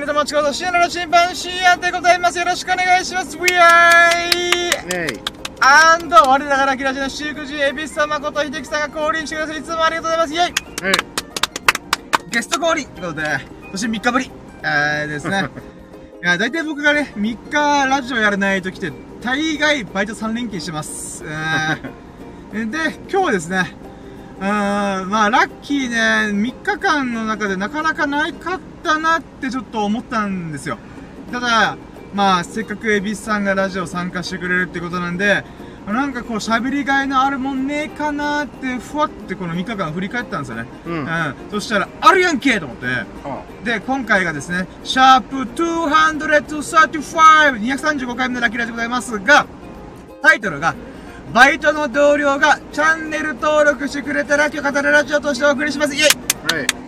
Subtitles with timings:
[0.00, 2.38] 皆様、ちこと深夜のチンパンシーアンでございます。
[2.38, 3.36] よろしくお願いします。
[3.36, 5.20] We are!
[5.60, 10.34] アンド、我らがラキラジのシークジー、エビス様こと秀樹さんが降臨してくださり、いつもありがとうございます。
[10.34, 12.30] イェイはい。
[12.30, 13.26] ゲスト降臨ということで、
[13.72, 14.30] そして3日ぶり、
[14.62, 15.50] えー、ですね。
[16.24, 18.90] いや、大体僕がね、3日ラジオやらないときって、
[19.20, 21.22] 大概バイト3連勤してます。
[22.54, 22.78] えー、で、
[23.10, 23.76] 今日はですね、
[24.40, 25.96] うーん、まあ、ラッキーね、
[26.32, 28.60] 3日間の中でなかなかないかっ
[28.94, 30.78] たなってちょっと思ったんですよ。
[31.32, 31.76] ただ、
[32.14, 35.44] まあ、せっかくエビスさんがラジオ参加してくれるってことなんで、
[35.86, 40.66] なんかこう喋りがいのあるもんねえかなって、ふわってこの3日間振り返ったんですよね。
[40.86, 41.34] うんうん。
[41.50, 42.86] そしたら、あるやんけと思って。
[43.24, 49.46] あで、今回がですね、シャープ235、235回目のラッキーラジオでございますが、
[50.22, 50.74] タイトルが、
[51.32, 55.94] バイトの同僚がチャンネル登録してくれたラッキーを語るラジオとしてお送りします。
[55.94, 56.79] イェイはい。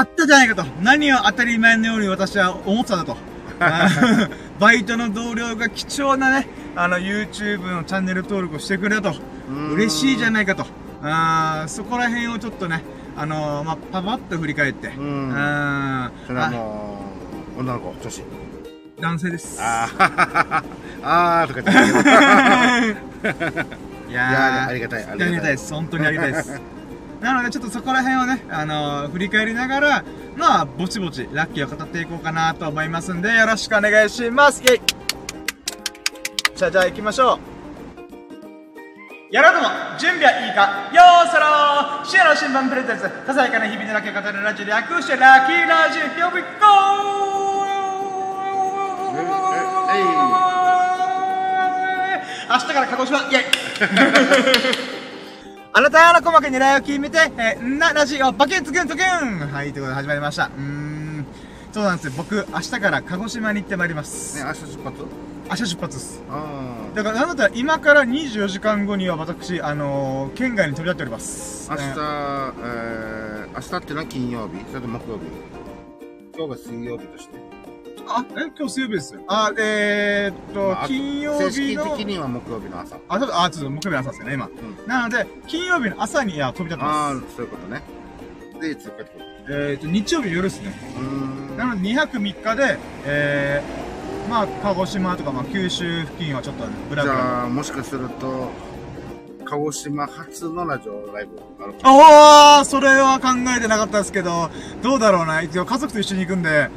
[0.00, 0.64] あったじゃないかと。
[0.82, 3.18] 何を当たり前のように私は思ってたんだと。
[4.58, 9.18] バイトの同僚が貴重なね、あの、YouTube のチャンネル登録をしてくれたと。
[9.50, 10.64] うん嬉しいじゃないかと。
[11.02, 12.82] あーそこら辺をちょっとね、
[13.14, 14.88] あのー、まあ、パパッと振り返って。
[14.88, 17.04] うんそれはも
[17.58, 18.22] う、女の子、女子。
[19.00, 19.58] 男性です。
[19.60, 20.62] あー、
[21.04, 23.60] あーとか言って
[24.10, 25.74] いやーありがたいありがたいです。
[25.74, 26.79] 本当にありがたいです。
[27.20, 30.04] なので、ちょっとそこら辺をね、あのー振り返りながら、
[30.36, 34.62] まあ、ぼちぼち、ラッキーを語っていこうかなと思いますんで、よろしくお願いします。
[34.62, 34.80] イェイ
[36.56, 37.60] じゃあ、じゃあ行きましょう。
[39.30, 39.68] やろうとも、
[39.98, 46.46] 準備はいいかよーそろーシアの新聞プレゼンツ、ささやかな日々のラッキーを語るラジオ略してラッキーラジオ、Here we go!
[52.50, 54.90] 明日から鹿児島、イェイ
[55.72, 60.46] あなたの鼓膜に狙いを決めて、えー、な、ラジオ、バケンツクンツクンはい、ということで始まりました。
[60.46, 61.24] うーん。
[61.70, 62.12] そうなんですよ。
[62.16, 64.36] 僕、明日から鹿児島に行ってまいります。
[64.36, 65.04] ね、明日出発？
[65.48, 66.22] 明日出発です。
[66.28, 71.70] あだから、なんだったら今から24時間後には私、あのー、県外に飛び立っております。
[71.70, 71.76] あ。
[71.76, 74.64] 明日、ええー、明日ってのは金曜日？
[74.70, 75.24] それと木曜日？
[76.36, 77.49] 今日が水曜日として。
[78.10, 79.20] あ、 え、今日水曜日ですよ。
[79.28, 82.96] あ、えー、っと、まあ金曜正日の、式的には木曜日の朝。
[83.08, 84.46] あ、ちょっと、あ、ちょっと木曜日の朝ですよね、今。
[84.46, 84.50] ん
[84.86, 87.82] なので、金曜日の朝に、いや、飛び立ってあまー、そういうことね。
[88.60, 89.52] で、いつ帰ってくるす。
[89.52, 90.72] えー、っと、日曜日の夜ですね。
[90.96, 91.56] うーん。
[91.56, 97.14] なので2泊3日で、えー、まあ、鹿児島とか、まあ、九州付近はちょっとブラブラ。
[97.14, 98.50] じゃあ、もしかすると、
[99.44, 104.48] 鹿児島初のラジオライブあるかもおーそれは考えてなかったですけど、
[104.80, 105.42] どうだろうな。
[105.42, 106.70] 一応家族と一緒に行くんで、えー、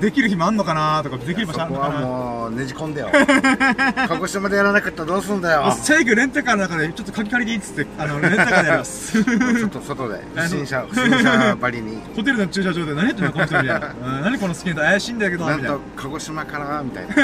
[0.00, 3.10] できる日もあんのかなとか、できる場所あそこはるのかなもうねじ込んでよ
[4.08, 9.22] 鹿児島でやらなかったらどうすんだよセイクレンタカーの中でちょっと鍵借りていいっつって、あの、レンタカーでやります。
[9.22, 13.94] 外外で不審者不審者ばりにホテルの駐車場で何やってんのこの人みたいな。
[14.18, 15.80] うん何このスキンと怪しいんだけど、ななんと。
[15.96, 17.14] 鹿児島からみたいな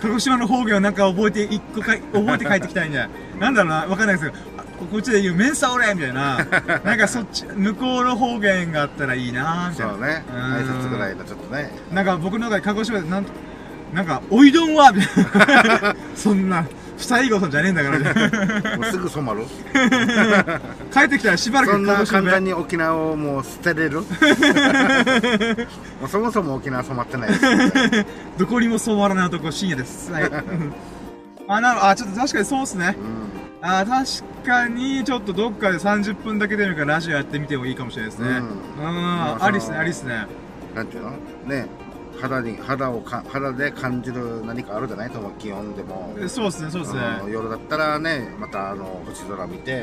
[0.00, 3.08] 鹿児島の方言をなんか覚えて、一個かい、覚えて帰ってきたいんじゃ
[3.40, 6.38] なんだろうな、わかんないですけど、あこっちで言う、メンサオレみたいな、
[6.84, 9.92] なんかそっち、向こうの方言があったらいいなみたいな。
[9.94, 13.30] そうねうん挨拶ぐらいのちょっとねなんか僕の中で鹿児島でなんと、
[13.94, 15.96] なんか、おいどんはみたいな。
[16.16, 16.64] そんな、
[16.98, 17.98] 二人ごとじゃねえんだから。
[18.76, 19.44] もうすぐ染まる
[20.92, 24.00] 帰ってきたらしばらくそんな簡単に沖縄をもう捨てれる？
[24.00, 24.06] も
[26.06, 28.06] うそもそも沖縄染まってないです
[28.38, 30.10] どこにも染まらない男、深夜です。
[30.10, 30.30] はい。
[31.48, 32.96] あ、なるあ、ちょっと確かにそうっすね。
[32.98, 33.25] うん
[33.62, 38.28] あ、確かに、ちょっとどっかで30分だけでもいいからラジオやってみてもいいかもしれないですね。
[38.28, 38.34] うん。
[38.36, 38.42] うん、
[38.94, 40.26] まあありっすね、ありっすね。
[40.74, 41.10] なんていうの？
[41.46, 41.66] ね。
[42.20, 45.10] 肌に肌をか肌で感じる何かあるじゃない？
[45.10, 46.14] と思う気温でも。
[46.18, 47.00] えそうっすね、そうっすね。
[47.30, 49.82] 夜だったらねまたあの星空見て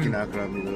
[0.00, 0.68] 沖縄から見る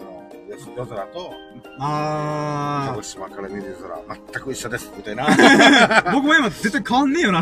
[0.00, 1.32] あの夜夜空と
[1.78, 5.26] 鹿あ児島から見る空全く一緒ですみたいな。
[5.26, 6.12] ー。
[6.12, 7.40] 僕も今絶対変わんねえよな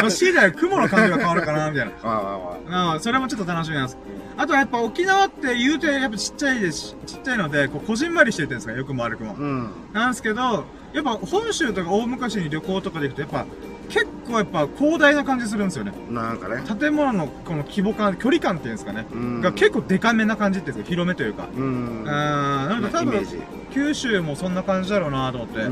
[0.00, 0.10] って。
[0.10, 1.92] シーダー雲の感じが変わるかな、みたいな。
[2.02, 2.38] ま あまあ
[2.70, 3.98] まあああ、それもちょっと楽しみなんです。
[4.36, 9.34] あとはやっぱ沖縄って言うてやっぱちっちゃいですし、ちっちゃいので、こう、こじんまりしてるんですか、よくも悪くも。
[9.38, 13.46] うんなんですけど、やっぱ本州とか大昔に旅行とかで行くと、やっぱ、
[13.88, 15.92] 結構やっぱ広大な感じするんですよね。
[16.10, 19.06] なんかね建物のこの規模感、距離感っていうんですかね。
[19.12, 21.46] うんが結構デカめな感じっていうんですか、広めというか。
[21.54, 23.26] うんうん、なんか多分
[23.72, 25.60] 九州もそんな感じだろうなと思って。
[25.60, 25.70] う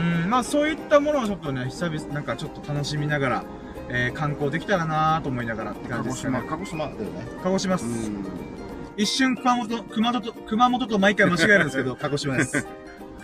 [0.00, 3.44] うん、んまあそういったものをちょっとね、久々、なんかちょっと楽しみながら、
[3.88, 6.48] えー、観光できたらなと思いながらって鹿児感じですかね島。
[6.50, 7.04] 鹿児島だよね
[7.42, 7.84] 鹿児島っす。
[7.84, 8.50] うん
[8.96, 12.66] 一瞬熊本、熊本と、熊本と毎回間違えるんですけど、 鹿児島です。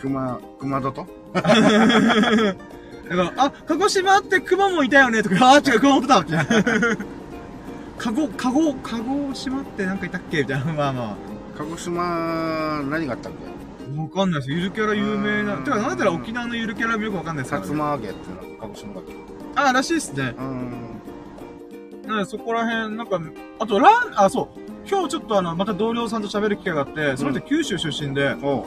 [0.00, 1.54] 熊熊戸と だか
[3.10, 6.46] ら、あ、鹿児島って熊もいたよねとか、あ、違う、熊本だみたいな。
[7.98, 10.72] 鹿児、鹿児、鹿児島ってなんかいたっけみたいな。
[10.72, 11.16] まあま
[11.58, 13.65] 鹿児島何があったっけ？
[13.94, 14.50] わかんないです。
[14.52, 15.56] ゆるキャラ有名な。
[15.56, 17.74] うんてか、なんだったら沖縄のゆるキャラもよくわかんないですね。
[17.76, 19.14] ま揚げっていうのは鹿児島だっけ？
[19.54, 20.34] あ、らしいですね。
[20.38, 21.02] うん。
[22.06, 23.20] なそこら辺、なんか、
[23.58, 24.60] あと、ラン、あ、そう。
[24.88, 28.64] 今日ちょっとあの、また同僚さんと喋る機会があって、その人九州出身で、おう。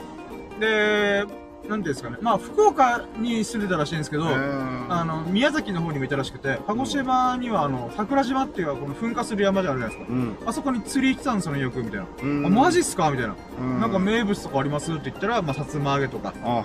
[0.60, 1.24] で、
[1.68, 2.16] なんですかね。
[2.20, 10.12] まあ、福岡に住んでたらしいんですけど、へあーの、宮崎の方にもいたらしくて、鹿児島にはあの、桜島っていうこの噴火する山じゃあるじゃないですか。
[10.12, 10.36] うん。
[10.46, 12.06] あそこに釣り行ってたんですよね、よく、みたいな。
[12.22, 12.46] うん。
[12.46, 13.10] あ、マジっすか？
[13.10, 13.36] みたいな。
[13.60, 14.92] うんなんか名物とかあります？
[14.92, 16.34] って言ったら、まあ、さつま揚げとか。
[16.42, 16.64] あ、はいは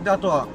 [0.00, 0.04] い。
[0.04, 0.48] で、あとは、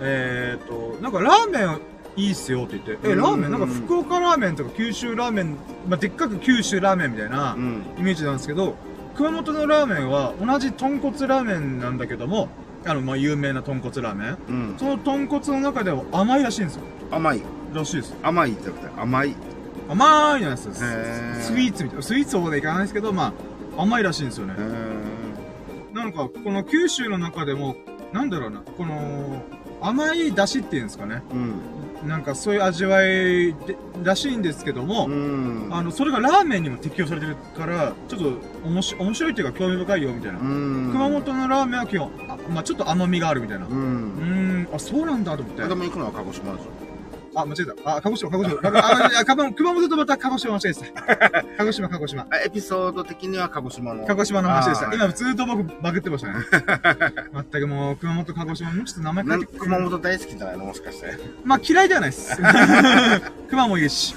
[0.00, 0.66] えーっ
[0.96, 1.80] と、なんかラーメン
[2.16, 3.50] いいっすよって言って、え、うんラーメン？
[3.50, 5.56] なんか福岡ラーメンとか九州ラーメン、
[5.88, 7.82] まあ、でっかく九州ラーメンみたいなうん。
[7.98, 8.74] イメージなんですけど、
[9.16, 12.48] 熊本のラーメンは同じ豚骨ラーメンなんだけども、
[12.84, 14.38] あの、まあ、有名な豚骨ラーメン。
[14.48, 14.76] うん。
[14.78, 16.82] その豚骨の中では甘いらしいんですよ。
[17.10, 17.42] 甘い。
[17.74, 18.16] らしいです。
[18.22, 19.34] 甘いじゃなくて甘い。
[19.88, 20.80] 甘いのやつです。
[21.46, 22.02] スイーツみたいな。
[22.02, 23.32] スイーツほどいかないですけど、ま
[23.76, 24.54] あ、甘いらしいんですよね
[25.92, 27.76] なんか、この九州の中でも、
[28.12, 29.42] なんだろうな、この、
[29.80, 31.22] 甘い出汁っていうんですかね。
[31.32, 32.08] うん。
[32.08, 35.68] なんかそういう味わいでらしいんですけども、うん。
[35.70, 38.32] あの、それがラーメンにも適用されてるから、ちょっと
[38.64, 40.38] 面白いっていうか興味深いよ、みたいな。
[40.38, 40.90] うん。
[40.92, 43.66] 熊本のラーメンは基本、あまあちょっと甘みがあるみたいな。
[43.66, 44.62] ううーん。
[44.64, 45.62] ん、あ、そうなんだと思って。
[45.66, 46.66] でも行くのは鹿児島でしょ。
[47.34, 47.96] あ、間違えた。
[47.96, 48.60] あ、鹿児島、鹿児島。
[48.78, 51.02] あ、あ、熊熊本とまた鹿児島間違えてた。
[51.56, 52.26] 鹿児島、鹿児島。
[52.30, 54.04] あエピソード的には鹿児島の。
[54.06, 54.92] 鹿児島の話でした。
[54.94, 56.44] 今、ずっと僕、バグってましたね。
[57.50, 60.64] 全くもう、熊本、鹿児島、もうちょっと名前なん書いて熊本大好きじゃないの？
[60.66, 61.18] もしかして。
[61.44, 62.36] まあ嫌いではないです。
[63.48, 64.14] 熊もいるし。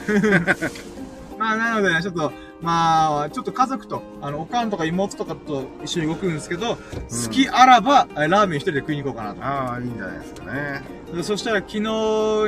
[1.37, 11.23] まあなので、ちょっと、まあ、ちょっと家族と、あの、おかんとか妹とかと一緒に動くんですけど、好きあらば、えラーメン一人で食いに行こうかなああ、いいんじゃないですかね。
[11.23, 11.79] そしたら昨日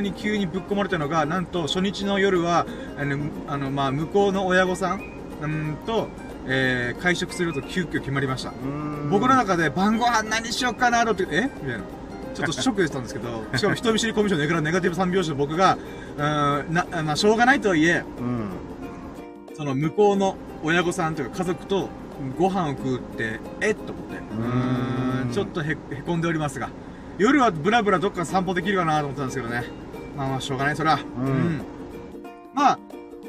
[0.02, 2.66] に急にぶっ込まれたのが、なんと初日の夜は、
[2.98, 3.18] あの、
[3.48, 5.02] あのまあ、向こうの親御さん、
[5.42, 6.08] うんと、
[6.48, 8.52] えー、会食すると急遽決まりました。
[8.52, 11.42] うん僕の中で晩ご飯何しようかなとって、え？
[11.44, 11.84] みたいな。
[12.38, 15.78] ちょっとショックでしたんですけど、 しかも人見知りコミュ障ネガネガティブ三拍子の僕が、
[16.18, 18.50] うーん、な、まあ、しょうがないとはいえ、うん。
[19.58, 21.90] その向こうの親御さんというか家族と
[22.38, 24.18] ご飯を食うって、えっと思って。
[24.18, 25.76] うんん、ちょっとへ、へ
[26.06, 26.70] こんでおりますが。
[27.18, 29.64] 夜はブラブラどっか散歩できるかなと思ったんですけどね。
[30.16, 30.94] まあまあ、しょうがない、そら。
[30.94, 31.62] うん
[32.54, 32.80] まあ、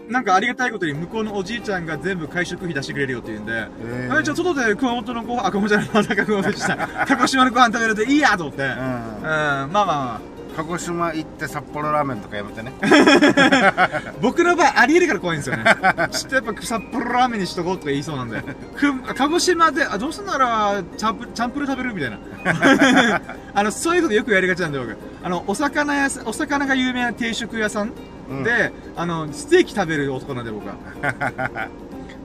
[0.06, 6.76] なんかありがたいことに向こうのおじいちゃんが全部会食費出してくれるよって言うんで、えあれ、ちょ、外で熊本のご飯、あ、熊本じゃない、また熊本でした。
[7.06, 8.64] 鹿児島のご飯食べるといいやと思って。
[8.64, 8.76] うん、うん。
[8.76, 10.20] まあまあま
[10.58, 12.72] 鹿児島行って札幌ラーメンとかやめてね。
[12.82, 14.12] あ。
[14.20, 15.64] 僕の場合あり得るから怖いんですよね。
[16.10, 18.42] ちょっとやっぱ札幌ラーメンにしとこうとか言いそうなんで。
[18.74, 22.18] く、鹿児島で、あ、どうすんなら、チャンプ、チャンプル食べるみたいな。
[23.54, 24.96] あの、そういうことよくやりがちなんで僕。
[25.22, 27.92] あの、お魚屋お魚が有名な定食屋さん
[28.28, 30.74] うん、で、あの、ステーキ食べる男なんで僕は。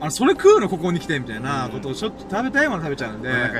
[0.00, 3.30] あの、それ食うのここに来てみたいなことをちょっと食べたいもの食べちゃうんで。
[3.30, 3.58] なんか、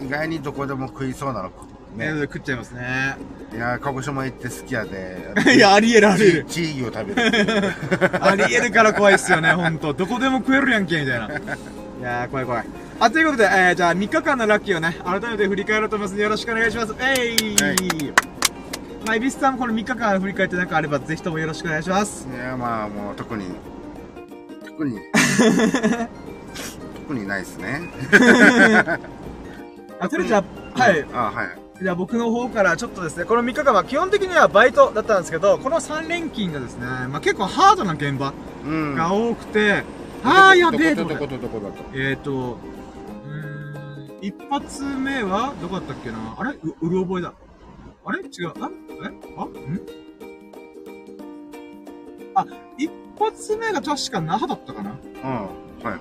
[0.00, 1.50] 意外にどこでも食いそうなの。
[1.96, 2.20] ね、ね。
[2.22, 3.16] 食っちゃいますね。
[3.52, 5.32] いや、鹿児島行って好きやで。
[5.56, 6.44] いや、ありえるありえる。
[6.48, 7.72] チー牛を食べる。
[8.20, 9.94] ありえるから怖いっすよね、ほんと。
[9.94, 11.26] どこでも食えるやんけ、みたいな。
[11.26, 11.30] い
[12.02, 12.66] やー、怖い怖い。
[13.00, 16.94] あ、ということで、えー、じゃあ3日間のラッキーをね、改めて振り返ろうと思いますので、よろしくお願いします。
[17.00, 18.26] えい、はい
[19.06, 22.26] まあ、エビスさんもこの3日間振り返ってなんかあれば、ぜひともよろしくお願いします。
[22.28, 23.46] いや、まあもう特に、
[24.66, 24.98] 特に、
[27.06, 27.82] 特にないですね。
[30.00, 31.06] あ、それじゃあ、はい。
[31.12, 31.65] あ、はい。
[31.80, 38.32] じゃあ僕の方からちょっとですね、この3日間は基本的にはバイトだったんですけど、この3連勤がですね、まあ結構ハードな現場
[38.64, 38.94] うん。
[38.94, 39.84] が多くて、
[40.24, 41.84] あーやべえと思ってどこどこどこだと？
[41.94, 46.34] えーと、うーん、一発目は、どこだったっけな？
[46.38, 46.52] あれ？
[46.52, 47.34] う、うる覚えだ。
[48.06, 48.20] あれ？
[48.20, 48.52] 違う。
[48.58, 48.70] あ
[49.04, 49.10] え？
[49.36, 49.44] あ？
[49.44, 49.80] ん？
[52.36, 52.46] あ、
[52.78, 54.90] 一発目が確か那覇だったかな？
[54.92, 55.90] うん。
[55.90, 56.00] はい。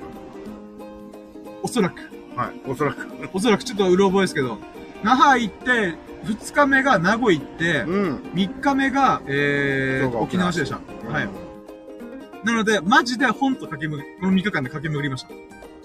[1.62, 2.00] おそらく。
[2.38, 2.62] はい。
[2.66, 3.08] おそらく。
[3.34, 4.58] おそらくちょっとうる覚えですけど。
[5.06, 5.94] 那覇行って、
[6.24, 8.32] 二日目が名護行って、うん。
[8.34, 10.80] 三日目が、えー、沖縄市でした。
[11.08, 11.30] はい。
[12.44, 15.30] なので、マジで本と駆け巡り、この3日間で駆け巡りました。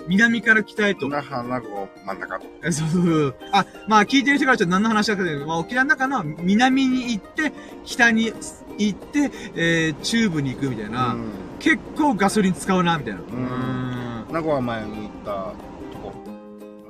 [0.09, 1.07] 南から北へと。
[1.11, 2.47] 那覇、名護、真ん中と。
[2.65, 3.35] えそうそうそう。
[3.53, 7.53] あ、まあ聞いてる人からちょっと何の話だかというと、まあ沖縄の中の南に行って、
[7.85, 8.33] 北に
[8.79, 11.13] 行って、えー、中部に行くみたいな。
[11.13, 13.21] うん結構ガソリン使うな、みたいな。
[13.21, 14.33] うん。
[14.33, 15.53] 名護は前に行った
[15.93, 16.15] とこ。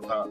[0.01, 0.29] また、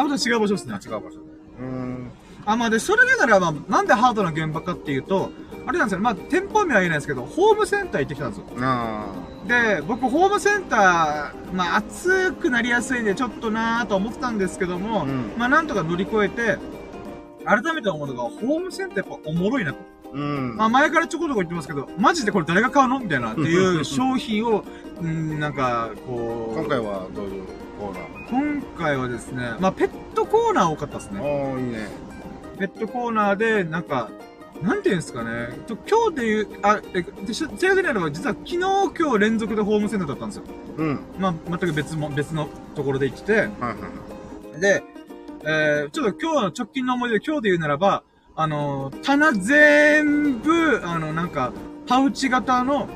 [0.00, 0.78] あ、また違う場所ですね。
[0.84, 1.16] 違う場所で。
[1.60, 2.10] うん。
[2.46, 5.30] あ、まあで、それならまあ、なんでハードな現場かっていうと、
[5.66, 6.04] あれなんですよね。
[6.04, 8.44] まあ、店舗名は言えないですけど、ホームセンター行ってきたんですよ。
[8.60, 9.06] あ
[9.46, 16.58] で、僕、ホームセンター、まあ、暑くなりやすいんで、ちょっとなぁと思ってたんですけども、うんまあ、なんとか乗り越えて、
[17.44, 19.78] 改めて思うのが、ホームセンターやっぱおもろいなと。
[19.78, 20.00] あ。
[20.12, 20.56] うん。
[20.56, 24.64] まあ、前からちょこちょこ言ってますけど、マジでこれ誰が買うのみたいなっていう商品を、
[25.00, 27.44] うん、なんか、こう、今回はどういう
[27.78, 28.19] コーナー？
[28.30, 31.20] 今回はですね、まあ、ペットコーナー多かったですね。
[31.20, 31.88] おー、いいね。
[32.58, 34.08] ペットコーナーで、なんか、
[34.62, 35.48] なんていうんですかね。
[35.66, 40.44] と今日でいう、あ、え、正確にあれば、実は昨日、今日連続でホームセンターだったんですよ。
[40.76, 41.00] うん。
[41.18, 43.74] まあ、全く別も、別のところで行ってて、はいは
[44.56, 44.60] い。
[44.60, 44.84] で、
[45.44, 48.04] えー、ちょっと今日の直近の思い出で今日で言うならば、
[48.36, 51.52] あのー、棚全部、あの、なんか、
[51.88, 52.88] パウチ型の、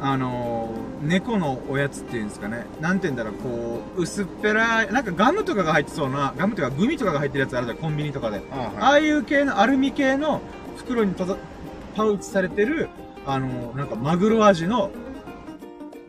[0.00, 2.66] あのー、猫のおやつっていうんですかね。
[2.80, 8.42] なんて言うんだろう、こう、薄っぺらい、なんかガムとかが入ってそうな、ガムとかグミとかが入ってるやつあるじゃん、コンビニとかで。
[8.50, 8.68] あはい。
[8.78, 10.40] ああいう系の、アルミ系の
[10.76, 11.14] 袋に
[11.94, 12.88] パウチされてる、
[13.24, 14.90] あのー、なんかマグロ味の、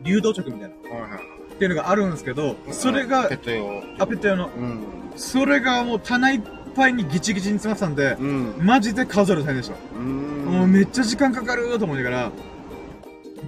[0.02, 1.20] 流動食みたいな、はいはい。
[1.54, 3.82] っていうのがあるんですけど、それがペッ、ト用。
[3.98, 4.84] アペット用の、うん。
[5.16, 6.40] それがもう棚いっ
[6.76, 8.54] ぱいにギチギチに詰まってたんで、うん。
[8.64, 9.74] マジで数える大変でした。
[9.74, 10.44] うーん。
[10.44, 12.32] もうめっちゃ時間かかると思いながら。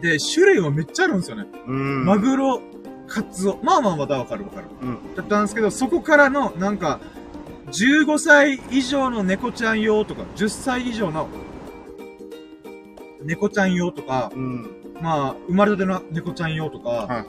[0.01, 1.47] で、種類もめっちゃあるんですよね。
[1.67, 2.05] うん。
[2.05, 2.61] マグロ、
[3.07, 3.59] カツオ。
[3.63, 4.67] まあまあまだわかるわかる。
[4.83, 5.15] うん。
[5.15, 7.01] だったんですけど、そこからの、なんか、
[7.69, 11.29] 15歳以上の猫ちゃん用とか、10歳以上の
[13.23, 14.67] 猫ちゃん用とか、うん。
[15.01, 17.27] まあ、生まれたての猫ちゃん用とか、はいはい。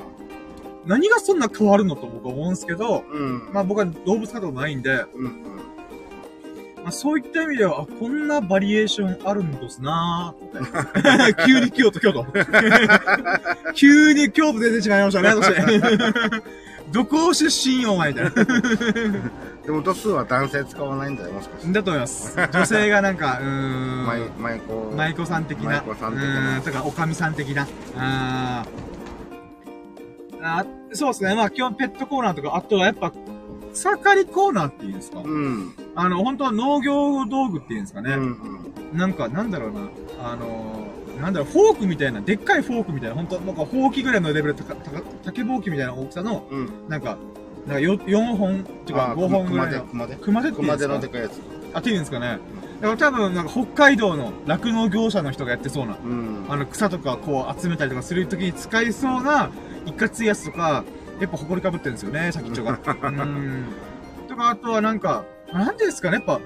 [0.86, 3.54] 何がそんな変わるのと僕は思うんですけど、うん。
[3.54, 5.44] まあ僕は動物飼ったことないんで、うん。
[6.84, 11.44] まあ、そういった意味では、あ、こんなバリエーションあるんですなーって。
[11.46, 12.26] 急に京都、京都。
[13.74, 15.62] 急に京都出てしまいましたね、そして。
[16.92, 18.32] どこ出身よ、お前みたいな。
[19.66, 21.72] でも度数は男性使わないんだよ、もしかして。
[21.72, 22.36] だと思います。
[22.52, 24.06] 女性がなんか、うーん。
[24.06, 24.92] マイ、マイコ。
[24.96, 25.84] 舞妓さん的な。
[25.86, 27.68] 舞妓さん的うなーん、とか、おかみさん的な。
[27.98, 28.92] あー
[30.44, 31.36] あ、そうですね。
[31.36, 33.12] まあ、基本ペットコーナーとか、あとはやっぱ、
[33.74, 35.74] 草刈りコーナーっていうんですか、うん。
[35.96, 38.14] あの、本当は農業道具っていうんですかね。
[38.14, 38.72] うん。
[38.92, 38.98] うん。
[38.98, 39.82] なんか、なんだろうな。
[40.24, 46.70] あのー、なんだろう、フォークみたいな、でっかいフォークみたいな、本当なんか、ほうきぐらいのレベル、たか、たか、竹ぼうきみたいな大きさの、うん。
[46.90, 47.18] なんか、
[47.66, 50.20] なんかよ、4本、っていうかあ5本ぐらい熊手、の。
[50.20, 50.42] 熊手？
[50.42, 50.96] 熊手って熊手ですか？
[50.96, 51.42] のでかいやつ。
[51.74, 52.40] あ、っていうんですかね。
[52.82, 56.46] だから多分、なんか北海道の酪農業者の人がやってそうな、うん。
[56.50, 59.52] あの草とかこう集めたりとかするときに使いそうな、
[59.86, 60.84] いかついやつとか、
[61.22, 62.72] やっぱ埃かぶってるんですよね、先っちょが。
[62.72, 63.66] うん。
[64.28, 65.24] とか、あとはなんか、
[65.54, 66.40] なんですかね、やっぱ、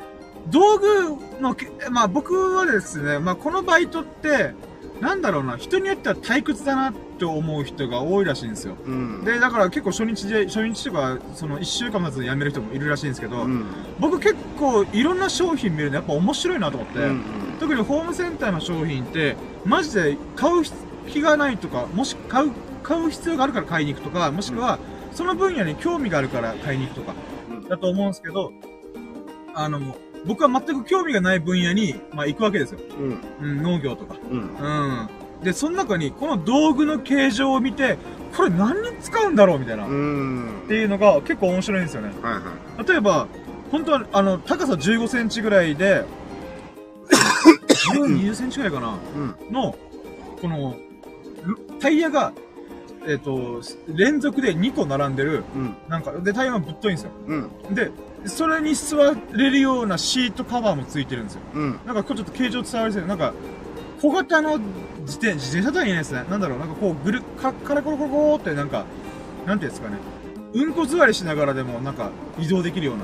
[0.49, 4.53] 道具のけ、まあ僕はですね、まあこのバイトって、
[5.01, 8.75] なんだろうな、人によっては退屈だなって思う人が多いらしいんですよ。
[8.85, 9.25] うん。
[9.25, 13.65] で、だから結構初日で、初日とか、その1週間経つで辞める人もいるらしいんですけど、うん。
[13.99, 17.23] 僕結構いろんな商品見るのやっぱ面白いなと思って、うん。
[17.59, 20.63] 特にホームセンターの商品って、マジで買う
[21.07, 22.51] 気がないとか、もし買う、
[22.85, 24.77] 買う必要があるから買いに行くとか、もしくは、
[25.13, 27.13] その分野に興味があるから買いに行くとか、
[27.49, 28.51] うんだと思うんですけど、
[29.55, 29.95] あの、
[30.27, 32.79] 僕は全く興味がない分野に、まあ行くわけですよ。
[32.99, 33.19] うん。
[33.41, 34.15] うん、農業とか。
[34.29, 34.39] うん。
[34.39, 35.09] うん。
[35.43, 37.97] で、その中に、この道具の形状を見て、
[38.35, 39.85] これ何に使うんだろうみたいな。
[39.85, 40.63] っうん。
[40.67, 42.09] ていうのが結構面白いんですよね。
[42.21, 42.41] はいは
[42.83, 42.87] い。
[42.87, 43.27] 例えば、
[43.71, 46.03] 本当は、あの、高さ15センチぐらいで、
[47.95, 49.53] 20センチぐらいかなうん。
[49.53, 49.75] の、
[50.41, 50.75] この、
[51.79, 52.31] タイヤが、
[53.07, 55.75] えっ、と、連続で2個並んでる、うん。
[55.87, 57.11] なんか、で、タイヤがぶっといんですよ。
[57.27, 57.75] うん。
[57.75, 57.91] で、
[58.25, 58.97] それに座
[59.33, 61.41] れるようなシートカバーもついてるんですよ。
[61.53, 61.79] うん。
[61.85, 63.07] なんか、ちょっと形状伝わりづらい。
[63.07, 63.33] なんか、
[64.01, 66.25] 小型の自転自転車とは言えないですね。
[66.29, 68.85] なんだろう、なんかこう、ぐる、か、カラコロコロコロってなんか、
[69.45, 69.97] なんていうんですかね。
[70.55, 73.03] うんこ座りしながらでも、なんか、移動できるような。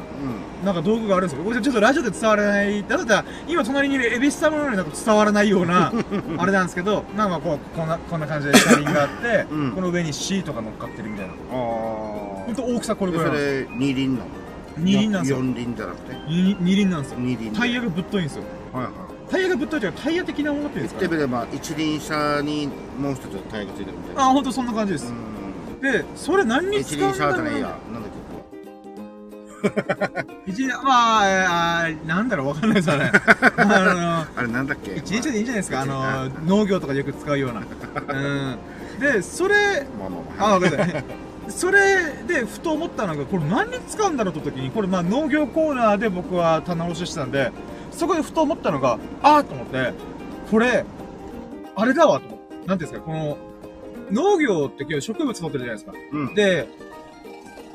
[0.64, 1.44] なんか道具があるんですよ。
[1.44, 2.84] これちょっとラジオで伝わらない。
[2.88, 5.92] だったら、今隣にいるエビスタムのようになんか伝わらないような、
[6.38, 11.34] あれなんですけど、なんかこう、こんな、こんな感じで車輪があって、うんこの上にシートが乗っかってるみたいな。
[11.34, 13.08] あほんと大きさこあ。
[13.08, 13.70] れぐらいなんですよ。
[13.72, 14.26] れ、二輪なの？
[14.78, 15.38] 二輪なんですよ。
[15.40, 16.16] 四輪じゃなくて？
[16.30, 17.18] 二二輪なんですよ。
[17.20, 17.52] 二輪。
[17.54, 18.44] タイヤがぶっといんですよ。
[18.72, 18.94] はいはい。
[19.30, 24.22] タイヤがぶっといというか、タイヤ的なものっていうんですか、ね、言ってみれば、一輪車にもう一つタイヤがついてるみたいな。
[24.24, 25.08] あ、ほんとそんな感じです。
[25.08, 25.31] う
[25.82, 26.70] で、それ何ん。
[26.70, 27.78] に使うんだろう車じゃないや。
[27.92, 28.12] なんだっ
[30.48, 33.12] 一輪、まあ、えーあーなんだろう、わかんないですよね。
[33.14, 35.82] あけ あれなんだっけの、一輪車でいいんじゃないですか。
[35.82, 37.62] あのあ、農業とかでよく使うような。
[38.14, 38.58] うん。
[39.00, 40.50] で、それ、まあまあまあ。
[40.50, 41.04] あ、わかんない。
[41.48, 47.52] それで、ふと思ったのが、これ何に使うんだろうと時に、これまあ農業コーナーで僕は棚卸ししてたんで、
[47.92, 49.94] そこでふと思ったのが、あーと思って、
[50.50, 50.86] これ、
[51.76, 52.40] あれだわと。
[52.66, 53.38] なんていうんですか、この、
[54.12, 55.94] 農業って今日植物取ってるじゃないですか。
[56.12, 56.36] うん。
[56.36, 56.68] で、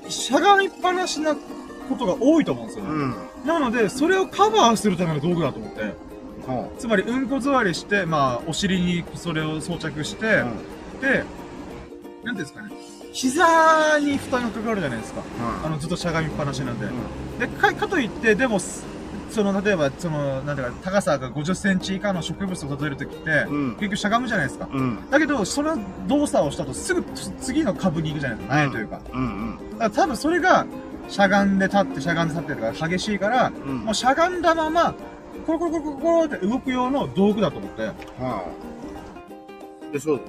[0.08, 2.90] しゃがみっぱなしなことが多いと思うんですよね。
[2.90, 3.14] うん。
[3.46, 5.94] なので、それをカバーするための道具だと思って、
[6.46, 10.28] ほつまり、うんこ座りして、まあ、お尻にそれを装着して、う。
[10.28, 10.52] で、なんて
[11.04, 11.24] い
[12.28, 12.70] うんですかね、
[13.12, 15.22] 膝に負担がかかるじゃないですか。
[15.40, 16.86] あはの、ずっとしゃがみっぱなしなんで。
[17.38, 18.84] で、か、かといって、でも、す
[19.30, 24.68] その、例えば、その、なんていうか、高さが50センチ以下の植物を例えるときって、うん結局しゃがむじゃないですか。
[24.72, 25.10] うん。
[25.10, 27.04] だけど、その動作をしたとすぐ
[27.40, 28.56] 次の株に行くじゃないですか。
[28.56, 29.00] 苗というか。
[29.12, 30.66] うんだから多分それが、
[31.08, 33.70] しゃがんで立って、しゃがんで立ってとか激しいから、うん。
[33.70, 33.78] うん。
[33.84, 34.94] もうしゃがんだまま、
[35.46, 37.82] コロコロコロコロコロって動く用の道具だと思って。
[37.82, 39.92] はあ。
[39.92, 40.20] で、そう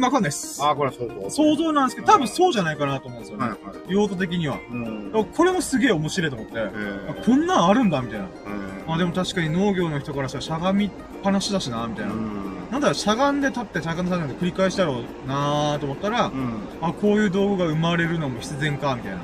[0.00, 0.62] わかんないっす。
[0.62, 1.30] ああ、これはそうそう。
[1.30, 3.44] 想像なんですけど、多分そうじゃないかなと思うんですよね。
[3.48, 3.76] はいはい。
[3.88, 4.58] 用途的には。
[4.70, 5.26] うん。
[5.34, 6.52] これもすげえ面白いと思って。
[6.56, 8.24] えあーこんなんあるんだ、みたいな。
[8.24, 10.90] うんあ、でも確かに農業の人からしたらしゃがみっ
[11.22, 12.12] ぱなしだしな、みたいな。
[12.12, 12.68] うん。
[12.70, 16.54] なんだろう、しゃがんで立って、しゃがんで立って繰り返しだろうなーと思ったら、うん。
[16.80, 19.18] あ、こういう道具が生まれるのも必然か、みたいな。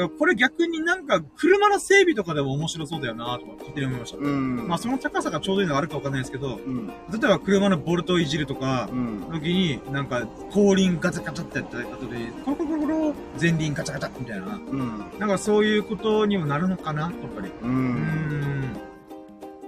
[0.00, 4.16] でもこれ逆になんか、車の整備とかでも面白そうだよなーとか、勝手に思いました。
[4.16, 4.66] うん。
[4.66, 6.86] まあ、その高さがちょうどいいのがあるかわかんないですけど、うん。
[6.86, 9.28] 例えば車のボルトをいじるとかう、ん。
[9.30, 14.46] 時に、なんか、後輪ガチャガチャってやった後で、コロコロコロ前輪ガチャガチャみたいな。
[14.54, 15.04] うん。
[15.18, 17.48] なんかそういうことにもなるのかな、やっぱり。
[17.48, 17.66] う。
[17.66, 18.76] うんん。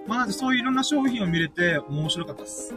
[0.06, 2.74] まあ、なんかそういういろんな商品を見れて面白かったです。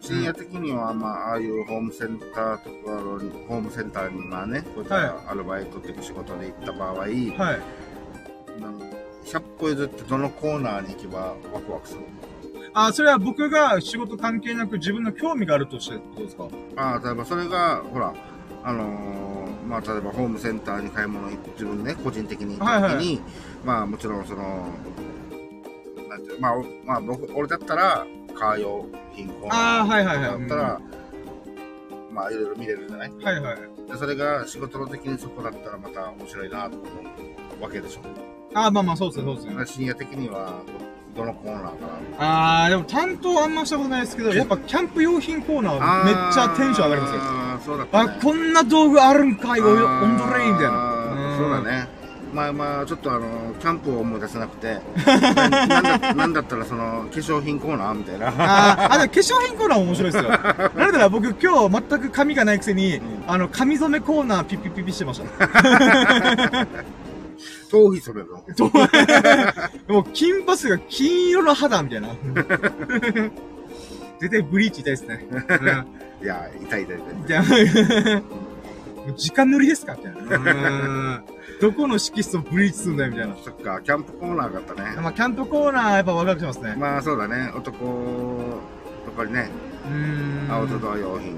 [0.00, 7.10] 深夜的には、まあ、ああいうホームセンターとかの、ホームセンターに、まあね、こういったアルバイトっていうか仕事で行った場合、はい。
[8.60, 8.80] なん
[9.24, 12.00] 100歩譲ってどのコーナーに行けばワクワクする
[12.72, 16.48] あ、それは僕が仕事関係なく自分の興味があるとしてってことですか？
[16.76, 18.14] ああ、例えばそれが、ほら、
[18.64, 23.20] あのーまあ、例えばホームセンターに買い物行って、自分ね、個人的に行った時に、はい
[23.64, 24.68] まあ、もちろんその、
[26.08, 28.06] なんていうまあ、おまあ、僕、俺だったら、
[28.38, 30.24] カー用品コーナーああ、はいはいはい。
[30.24, 30.80] だったら、
[32.12, 33.12] まあ、いろいろ見れるじゃない？
[33.22, 33.56] はいはい。
[33.90, 36.86] でそれが仕事の時にそこだったらまた面白いなと思
[37.60, 38.00] うわけでしょ？
[38.54, 39.66] ああ、まあまあ、そうですね、そうですね。
[39.66, 40.62] 深夜的には
[41.14, 41.70] ど、どのコーナーか
[42.18, 47.20] ああ、でも担当あんましたことないですけど、やっぱキャンプ用品コーナーめっちゃテンション上がりますよ。
[47.22, 48.18] ああ、そうだった、あ、ね。
[48.22, 51.36] こんな道具あるんかい、およあーオンドレイみたいな。
[51.38, 51.62] そうだ。
[51.62, 51.88] ね。
[52.32, 58.28] まあまあ、ちょっとあの、キャンプを思い出せなくて、な なんだなんだったらその、化粧品コーナーみたいな。
[58.28, 60.30] あーあ、でも化粧品コーナーも面白いですよ。
[60.76, 66.68] なので僕今日全く髪がないくせに、んあの、髪染めコーナーピッピッピッピしてました。
[67.70, 68.42] 頭皮それの？
[69.88, 72.08] もう金髪が金色の肌みたいな。
[74.20, 75.26] 絶対ブリーチ痛いですね。
[76.22, 76.98] いや、痛い痛い痛い。
[77.26, 77.44] じゃあ、
[79.12, 79.94] 直塗りですか？
[79.94, 80.52] みたいな。
[80.52, 81.24] うん
[81.60, 83.34] どこの色素ブリーチすんだよみたいな。
[83.36, 84.94] そっか、キャンプコーナーがあったね。
[85.00, 86.76] まあ、キャンプコーナーやっぱワクワクしますね。
[86.76, 87.74] まあそうだね、男
[89.06, 89.50] とかにね、
[89.84, 90.52] うーん。
[90.52, 91.34] アウトドア用品、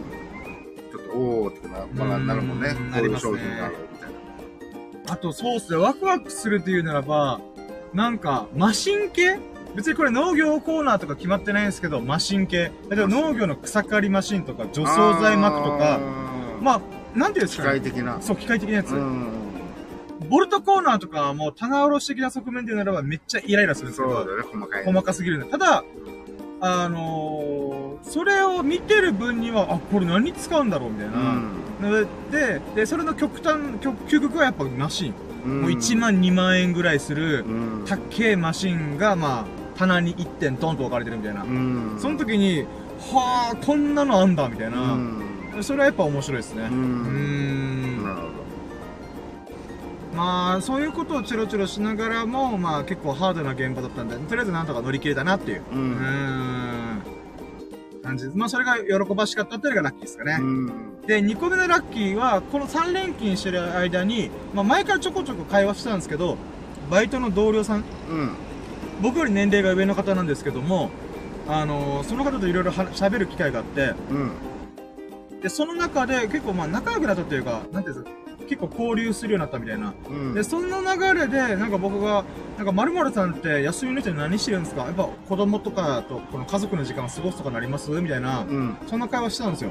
[0.93, 2.93] ちょっとおーってな,、まあ、なるもんねうん。
[2.93, 4.11] こういう商品があるみたい
[5.07, 5.13] な。
[5.15, 7.41] あと、そうっすね、ワクワクするっていうならば、
[7.95, 9.39] なんか、マシン系？
[9.75, 12.73] 別にこれ農業コーナーとか決まってないんですけど、マシン系。
[12.91, 15.99] 例えば農業の草刈りマシンとか、除草剤巻くとか、
[16.61, 16.81] まあ、
[17.15, 17.73] なんていうんです機か？
[17.73, 17.81] ね。
[17.81, 18.19] 械的な。
[18.21, 18.93] そう、機械的なやつ。
[18.95, 19.29] うん。
[20.29, 24.85] ボルトコーナーとかはもう棚卸し的な側面でならばめっちゃイライラするんですけど、そうだよね、細かい。
[24.85, 25.47] 細かすぎるんで。
[25.51, 25.85] ただ、
[26.61, 31.17] あのー、それを見てる分には、あ、これ何に使うんだろうみたいな。
[31.19, 32.31] うん。
[32.31, 35.15] で、で、それの極端、極究極はやっぱマシン。
[35.45, 37.85] うんもう1万2万円ぐらいする、うん。
[37.87, 41.45] たっけえマシンが、まあ、棚に1点トンと置かれてるみたいな。
[41.45, 41.97] うん。
[41.99, 42.67] その時に、
[43.11, 44.93] はあ、こんなのあんだ、みたいな。
[44.93, 45.23] うん。
[45.63, 46.65] それはやっぱ面白いですね。
[46.65, 47.99] うん。
[48.01, 48.05] ん。
[48.05, 48.41] なるほ
[50.15, 55.63] まあ、そういうことをチロチロしながらも、まあ結構ハードな現場だったんで、とりあえずなんとか乗り切れたなっていう。
[55.71, 55.77] ど。
[55.77, 55.93] うん。
[55.93, 57.03] ん。
[58.03, 58.37] 感じです。
[58.37, 60.39] まあそれが喜ばしかったっていうのがラッキーですかね。
[60.41, 61.01] うん。
[61.07, 66.37] で、2個目のラッキーは、この3連勤してる間に、まあ前からちょこちょこ会話してたんですけど、
[66.91, 68.31] バイトの同僚さん、うん。
[69.01, 70.91] 僕より年齢が上の方なんですけども、
[71.49, 74.33] あのーその方といろいろ喋る機会があって、うん。
[75.43, 79.95] で、その中で結構まあ仲良くなったというか、なんていうんですか、結構交流するようになったみたいな。
[80.09, 80.35] うん。
[80.35, 82.25] で、その流れで、なんか僕が、
[82.59, 84.83] なんか〇〇さんって休みの日に何してるんですか？
[84.83, 87.91] やっぱ子供とかとこの家族の時間を過ごすとかなります？
[87.91, 88.77] みたいな、うん。
[88.87, 89.71] そんな会話してたんですよ。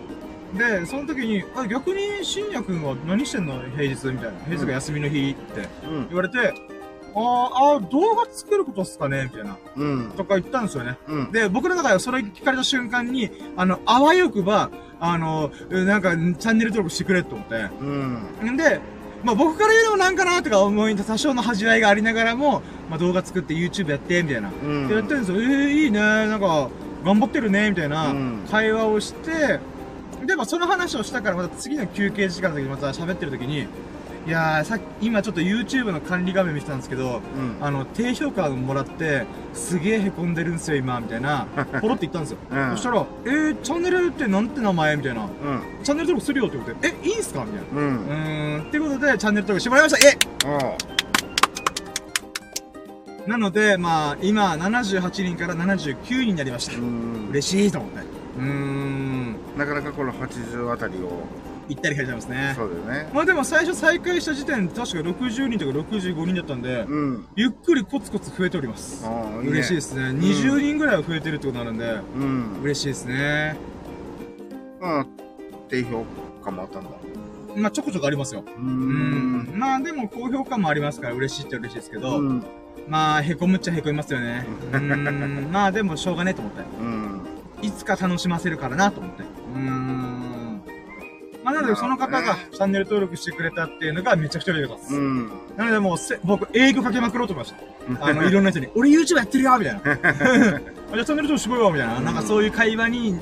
[0.57, 3.61] で、その時に、あ、逆に、深夜くんは何してんの？
[3.77, 4.39] 平日みたいな。
[4.45, 6.07] 平日が休みの日ってうん。
[6.07, 6.78] 言われて、あー
[7.15, 9.57] あー、動画作ることっすかねみたいな。
[9.75, 10.11] うん。
[10.11, 10.97] とか言ったんですよね。
[11.07, 11.31] うん。
[11.31, 14.69] で、僕の中ではそれ聞かれた瞬間に、あの、あわよくば、
[14.99, 17.55] あの、なんか、チャンネル登録してくれって思って。
[17.81, 18.51] うん。
[18.51, 18.79] んで、
[19.23, 24.49] まあ僕から言うのもなんかなとか思い、多少の恥じらいがありながらも、まあ動画作って YouTube やって、みたいな。
[24.49, 24.87] うん。
[24.87, 25.41] でやってるんですよ。
[25.41, 26.69] えー、いいね、なんか、
[27.03, 29.59] 頑張ってるね、みたいなうん会話をして、
[30.25, 33.67] で、まあその話をしたからまた次の休憩時間の時にまた喋ってる時に、
[34.27, 37.65] いやー、さっき、今ちょっと YouTube の管理画面見てたんですけど、うん。
[37.65, 41.47] あの、低評価もらって、すげえ凹んでるんすよ、今、みたいな、
[41.81, 42.37] ポロって言ったんですよ。
[42.51, 44.97] うんそしたら、えー、チャンネルってなんて名前？
[44.97, 45.23] みたいな。
[45.23, 45.29] うん。
[45.83, 47.45] チャンネル登録するよって言って、え、いいんすか？
[47.45, 47.81] みたいな。
[47.81, 48.63] うん。
[48.67, 50.75] ってことで、チャンネル登録してもらいましたイェイお
[53.25, 56.77] うなので、まあ、今、78人から79人になりました。
[56.77, 57.27] うん。
[57.31, 57.99] 嬉しいと思って。
[58.39, 59.35] うーん。
[59.57, 61.23] なかなかこの80あたりを、
[61.69, 62.53] 行ったり来たりしますね。
[62.57, 63.09] そうだよね。
[63.13, 67.27] まあでも最初再開した時点で確か60人とか65人だったんで、うん。
[67.35, 69.05] ゆっくりコツコツ増えております。
[69.05, 69.49] いいね。
[69.51, 70.03] 嬉しいですね。
[70.09, 72.61] 20人ぐらいは増えてるってことになるんで、うん。
[72.63, 73.55] 嬉しいですね。
[74.81, 75.05] まあ、
[75.69, 76.03] 低評
[76.43, 76.89] 価もあったんだ？
[77.55, 78.43] まあちょこちょこありますよ。
[78.57, 78.61] う。
[78.61, 79.59] うんん。
[79.59, 82.43] まあでも高評価もありますから嬉しいっちゃ嬉しいですけど、うん。
[82.87, 84.45] まあへこむっちゃへこみますよね。
[84.73, 85.49] うん。
[85.51, 86.61] まあでもしょうがねえと思って。
[86.79, 87.21] うん。
[87.61, 89.23] いつか楽しませるからなと思って。
[89.23, 89.98] うーん。
[91.49, 94.95] まあなのでその方がチャンネル登録してくれたっていうのがめちゃくちゃ嬉しかったです。
[94.95, 95.31] うん。
[95.57, 97.53] なのでもうせ、僕、営業かけまくろうと思いまし
[97.99, 98.05] た。
[98.05, 99.81] あの、いろんな人に、俺 YouTube やってるよみたいな。
[100.91, 101.99] あじゃあチャンネル登録しろよみたいな。
[102.01, 103.21] なんかそういう会話に、ん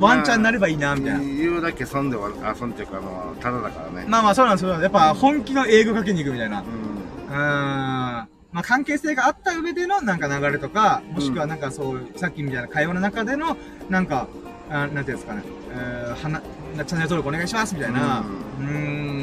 [0.00, 1.20] ワンチャンになればいいな、みたいな。
[1.20, 4.06] 言うだけ損では、あ、損っていうか、あの、ただだからね。
[4.08, 4.80] まあまあそうなんですよ。
[4.80, 6.60] やっぱ本気の営業かけに行くみたいな。
[6.60, 7.34] ううん。
[7.34, 8.28] ーん。
[8.50, 13.56] まあ関係性があった上でのなんか流れとか、もしくはなんかそう、さっきみたいな会話の中での、
[13.90, 14.26] なんか、
[14.70, 16.42] あなんていうんですかね、えー、はな、
[16.74, 18.24] チャンネル登録お願いしますみたいな。
[18.60, 18.64] うー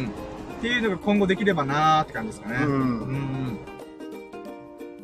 [0.05, 0.09] ん。
[0.57, 2.65] っていうのが今後できればなーって感じですかね。
[2.65, 2.75] うんう
[3.11, 3.59] ん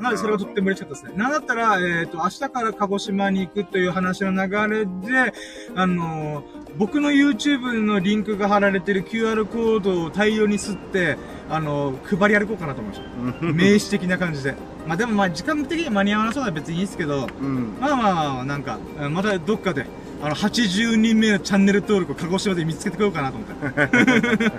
[0.01, 1.13] なので、それがとっても嬉しかったですね。
[1.15, 5.33] なんだったら、えっ、と、明日から鹿児島に行くという話の流れで、
[5.75, 11.17] あのー僕の YouTube のリンクが貼られてる QR コードを大量に吸って、
[11.49, 13.45] あのー配り歩こうかなと思いました。
[13.45, 14.55] 名刺的な感じで。
[14.87, 17.77] まあでもまあ時間的に間に合わなそうなら別にいいですけど、うん。
[17.79, 19.85] まあまあまあ、なんか、うんまたどっかで、
[20.23, 24.51] あの、80人目のチャンネル登録を鹿児島で見つけてこようかなと思って。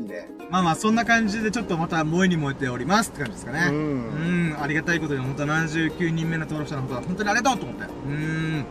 [0.00, 0.28] いいね。
[0.50, 3.66] まあまあ、そんな感じでちょっとまた燃えに燃えておりますって感じですかね。
[3.70, 3.74] う。
[3.74, 7.84] うんん、ありがたいことに、本当79人目の登録者の方は本当にありがとうと思って。
[8.06, 8.64] うん。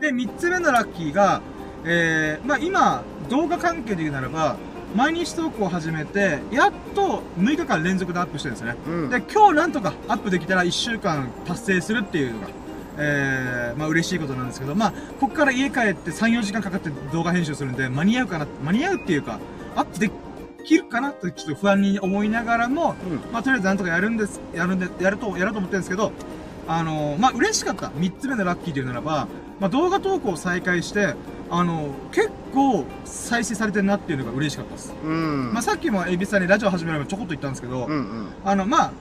[0.00, 1.40] で、3つ目のラッキーが、
[1.84, 4.56] えー、まあ今、動画関係で言うならば、
[4.94, 8.78] 毎日投稿を始めて、やっと6日間連続でアップしてるんですよね。
[8.86, 9.10] うん。
[9.10, 12.48] で、今日なんとかアップできたら1週間達成するっていうのが、
[13.00, 19.38] えー、まあ嬉しいことなんですけど、まあ、ここから家帰って3、4時間かかって動画編集するんで、間に合うかな、間に合うっていうか、
[19.76, 20.10] アップで
[20.64, 21.12] きるかな？
[21.12, 26.12] とちょっと不安に思いながらも、うんまあとりあえずなんとかやるんです、やるんで、やると、やると思ってるんですけど、
[26.66, 27.86] あのーまあ嬉しかった。
[27.86, 29.28] 3つ目のラッキーというならば、
[29.60, 31.14] まあ動画投稿を再開して、
[31.50, 34.94] あのー結構再生されてるなっていうのが嬉しかったです。
[35.04, 35.52] うん。
[35.52, 38.28] まあさっきもエビさんにラジオ始める前ちょこっと言ったんですけど、うんうん。
[38.44, 38.92] あの、まあ、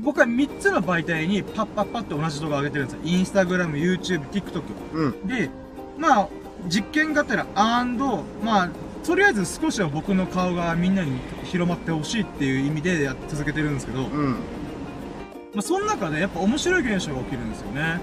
[0.00, 3.00] 僕は3つの媒体にパッパッパって同じ動画を上げてるんですよ。
[3.04, 4.62] インスタグラム、YouTube、TikTok。
[4.92, 5.26] うん。
[5.26, 5.50] で、
[5.98, 6.28] まあ、
[6.68, 8.70] 実験がてら、アンド、まあ、
[9.04, 14.36] とりあえず少しは僕の顔がみんなに広まってほしいっていう意味でやっ続けてるんですけど、まうん。
[15.56, 18.00] あ、その中でやっぱ面白い現象が起きるんですよね。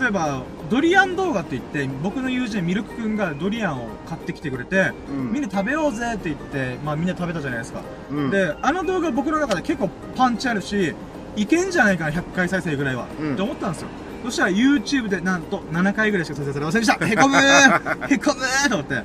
[0.00, 5.32] 例えば、ドリアン動画って言って、僕の友人ミルクくんがドリアンを買ってきてくれて、うん。
[5.32, 7.82] みんな食べようぜって言って、まあみんな食べたじゃないですか。
[8.10, 10.94] うん、で、あの動画僕の中で結構パンチあるし、
[11.36, 13.06] いけんじゃないかな、100回再生ぐらいは。
[13.20, 13.88] うんって思ったんですよ。
[14.24, 16.98] そしたら YouTube でなんと7回ぐらいしか再生されませんでした。
[17.04, 19.02] へこむーへこむーと思って。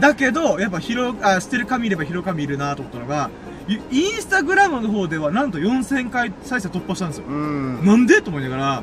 [0.00, 3.30] だけど、やっぱ広、あ、捨てる神いれば広神いるなと思ったのが、
[3.68, 7.26] イインスタグラムの方ではなんと4000回再生突破したんですよ。
[7.28, 7.84] うん。
[7.84, 8.22] なんで？
[8.22, 8.82] と思いながら、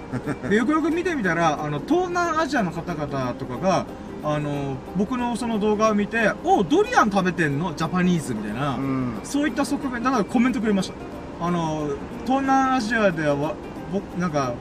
[0.49, 3.87] でよくよく見てみたら、あの、東南アジアの方々とかが、
[4.23, 7.73] あの、僕のその動画を見て、おドリアン食べてんの？
[7.75, 9.19] ジャパニーズみたいな、うん。
[9.23, 10.91] そういった側面、だからコメントくれまし
[11.39, 11.47] た。
[11.47, 11.89] あの、
[12.25, 13.55] 東南アジアではわ、
[13.91, 14.53] ぼなんか、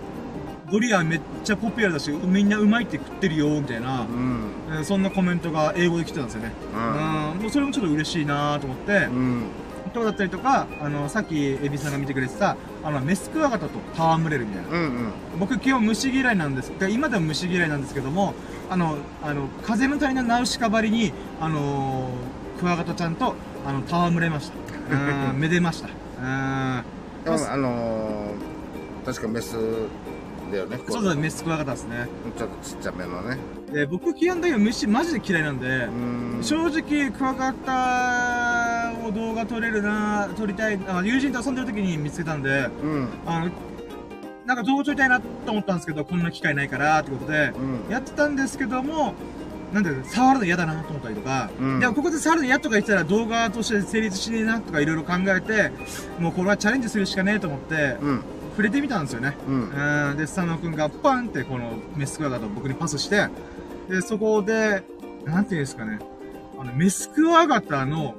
[0.73, 4.51] ドリアンめっちゃポピュラーだし、みんなうまいって食ってるよ、みたいな、うん。
[4.71, 6.53] えーそんなコメントが英語で来てたんですよね。
[6.75, 9.43] うん、もうそれもちょっと嬉しいなと思って、うん。
[9.95, 14.69] とだったりとか、あの、さっきエビさんが見てくれてた、あの、メスクワガタと戯れるみたいな。
[14.69, 14.85] うん。
[14.85, 15.13] うん。
[15.39, 16.73] 僕基本虫嫌いなんです。
[16.79, 18.35] で今でも虫嫌いなんですけども、
[18.69, 23.35] あの、あの、風の谷のナウシカばりに、あのークワガタちゃんと、
[23.67, 24.55] あの、戯れました。
[25.31, 25.89] うん、 めでました。
[25.89, 26.85] うん。
[27.25, 29.57] でもあのー、確かメス
[30.51, 30.79] だよね。
[30.79, 32.09] こそうだ、メスクワガタですね。
[32.37, 33.39] ちょっとちっちゃめのね。
[33.73, 36.43] で、僕基本的には虫マジで嫌いなんでう、ん。
[36.43, 43.09] 正直、クワガタを動画撮れるな撮りたい、あ友人と遊んでる時に見つけたんで、うん。
[43.27, 43.51] あの、
[44.47, 47.53] なんか動画撮りたいなと思ったんですけど、こんな機会ないから、ってことで、
[47.87, 47.93] うん。
[47.93, 49.15] やってたんですけども、
[49.73, 55.73] なんだろう、触るの嫌だなと思ったりとか、うんでもここで触るの嫌とか言ってたら動画として成立しねえなとかいろいろ考えて、
[56.21, 58.23] もうこれはチャレンジするしかねえと思って、うん。
[58.55, 59.37] 触れてみたんですよね。
[59.49, 60.11] うん。
[60.11, 63.29] うん、で、スタノ君がパンってこのメスクワガタを僕にパスして、
[63.89, 64.83] で、そこで、
[65.25, 65.99] なんていうんですかね、
[66.59, 68.15] あの、メスクワガタの、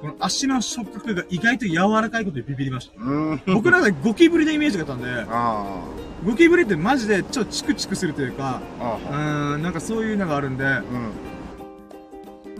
[0.00, 3.02] この足の触覚が意外と柔らかいことにビビりました。
[3.02, 3.42] うん。
[3.46, 5.82] 僕らでゴキブリのイメージがあったんで、 あ
[6.24, 8.60] ゴキブリってマジでちょっとチクチクするというか。
[9.12, 10.82] うん、なんかそういうのがあるんで、うん。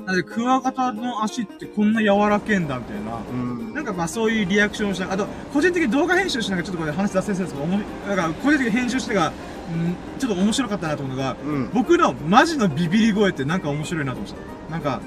[0.06, 3.18] なんで、クワガタの足ってこんな柔らけんだ、みたいな。
[3.28, 3.74] うん。
[3.74, 5.12] なんかまあそういうリアクションをした。
[5.12, 9.32] あと、個人的に動画編集しながらちょっとこれ話脱線するんですけど、なんか個人的に編集してが、
[9.68, 11.70] うん、ちょっと面白かったなと思うのが、うん。
[11.74, 14.72] 僕のマジのビビり声ってなんか面白いなと思いました。
[14.72, 15.00] なんか、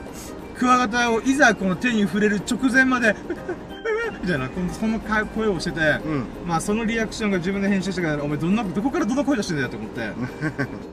[0.58, 3.16] クワガタをいざこの手に触れる直前まで、
[4.22, 6.26] みたいな、このその声をしてて、うん。
[6.46, 10.02] まあそのリアクションが自分で編集してから、お前どんな、どこからどんな声出してんだよと思って。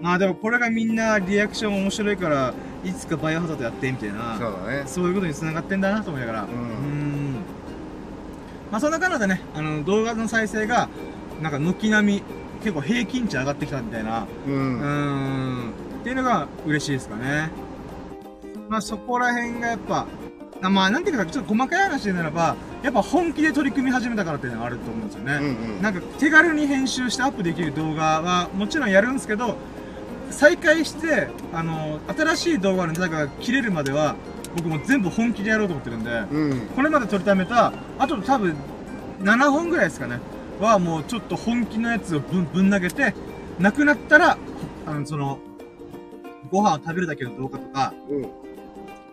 [0.00, 4.36] まあでもこれがみんなリアクション面白いから、いつかバイオハザードやってみたいな。
[4.38, 4.82] そうだね。
[4.86, 6.42] そういうことに繋がってんだなと思いながら。
[6.42, 7.34] んん
[8.70, 10.88] まあそんな感じでね、あの動画の再生が、
[11.42, 12.22] なんか軒並み、
[12.60, 14.50] 結構平均値上がってきたみたいな、う。
[14.50, 17.50] うんっていうのが嬉しいですかね。
[18.68, 20.06] まあそこら辺がやっぱ、
[20.62, 25.34] あまあなんていうかちょっと細かい話でならば、やっぱ本気で取り組み始めたからっていうのがあると思うんですよね。
[25.34, 25.82] うんうん。
[25.82, 29.56] なんか手軽に編集してアップできる動画はもちろんやるんですけど、
[30.30, 34.16] 再開して、あの、新しい動画のネタが切れるまでは、
[34.56, 36.60] 僕も全部本気でやろうと思ってるんで、うん。
[36.74, 38.56] これまで撮りためた、あと多分、
[39.20, 40.18] 7本ぐらいですかね、
[40.60, 43.14] はもうちょっと本気のやつをぶんぶん投げて、
[43.58, 44.38] なくなったら、
[44.86, 45.38] あの、その、
[46.50, 48.28] ご飯を食べるだけの動画とか、うん。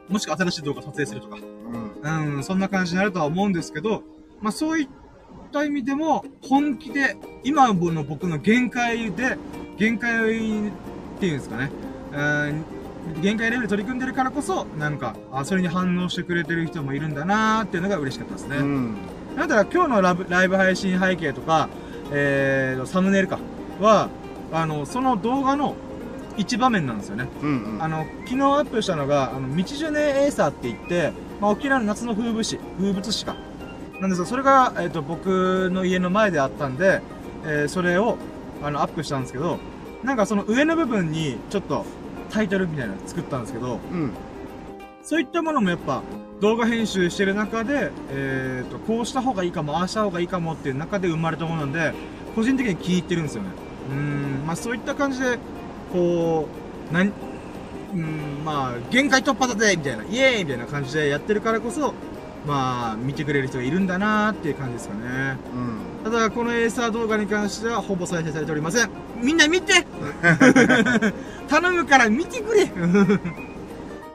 [0.09, 1.37] もしくは新しい動画を撮影するとか、
[2.03, 2.35] うん。
[2.35, 4.03] うん、そんな感じになるとは思うんですけど、
[4.41, 4.87] まあそういっ
[5.51, 9.37] た意味でも、本気で、今の僕の限界で、
[9.77, 10.71] 限界
[11.17, 11.71] っていうんですかね、
[12.13, 18.57] うん、限界レベルで取り組んでるからこそ、なんか、あ、それに反応してくれてる人もいるんだなーっていうのが嬉しかったですね。
[18.57, 18.95] うん。
[19.35, 21.69] なんだら今日のラブライブ配信背景とか、
[22.11, 23.39] えー、サムネイルか、
[23.79, 24.09] は、
[24.51, 25.75] あの、その動画の
[26.37, 27.27] 一場面なんですよね。
[27.41, 27.75] うん。
[27.75, 27.83] うん。
[27.83, 33.35] あの、昨日アップしたのが、あの、道ジュネエーサーって言って、まあ、沖縄の夏の風物詩、風物詩か。
[33.99, 37.01] なんですが、それが、えっ、と、僕の家の前であったんで、
[37.43, 38.17] えーそれを、
[38.63, 39.59] あの、アップしたんですけど、
[40.03, 41.85] なんかその上の部分に、ちょっと、
[42.29, 44.11] タイトルみたいなの作ったんですけど、うん。
[45.01, 46.03] そういったものもやっぱ、
[46.41, 51.93] 動画編集してる中で、えっ、と、こうした方がいいかも、ああした方がいいかもっていう中で生まれたものなんで、
[52.35, 53.49] 個人的に気に入ってるんですよね。
[53.89, 55.39] うーん、まあそういった感じで、
[55.91, 56.47] こ
[56.91, 61.93] う、なん、うーん、まあ、限界突破だぜみたいな、イエーイみたいな感じでやってるからこそ、
[62.45, 65.37] まあ、見てくれる人がいるんだなーっていう感じですかね。
[66.03, 66.11] うん。
[66.11, 69.06] ただ、このエーサー動画に関しては、ほぼ再生されておりません。
[69.21, 69.85] みんな見て
[71.47, 72.71] 頼むから見てくれ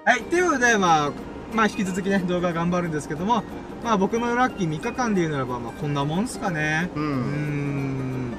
[0.04, 1.12] はい、ということで、まあ、
[1.54, 3.44] まあ、引き続きね、動画頑張るんですけども、
[3.84, 6.90] まあ、僕のラッキー3日間で言うならば、まあ、こんなもんすかね。
[6.96, 7.00] う。
[7.00, 8.32] うーん。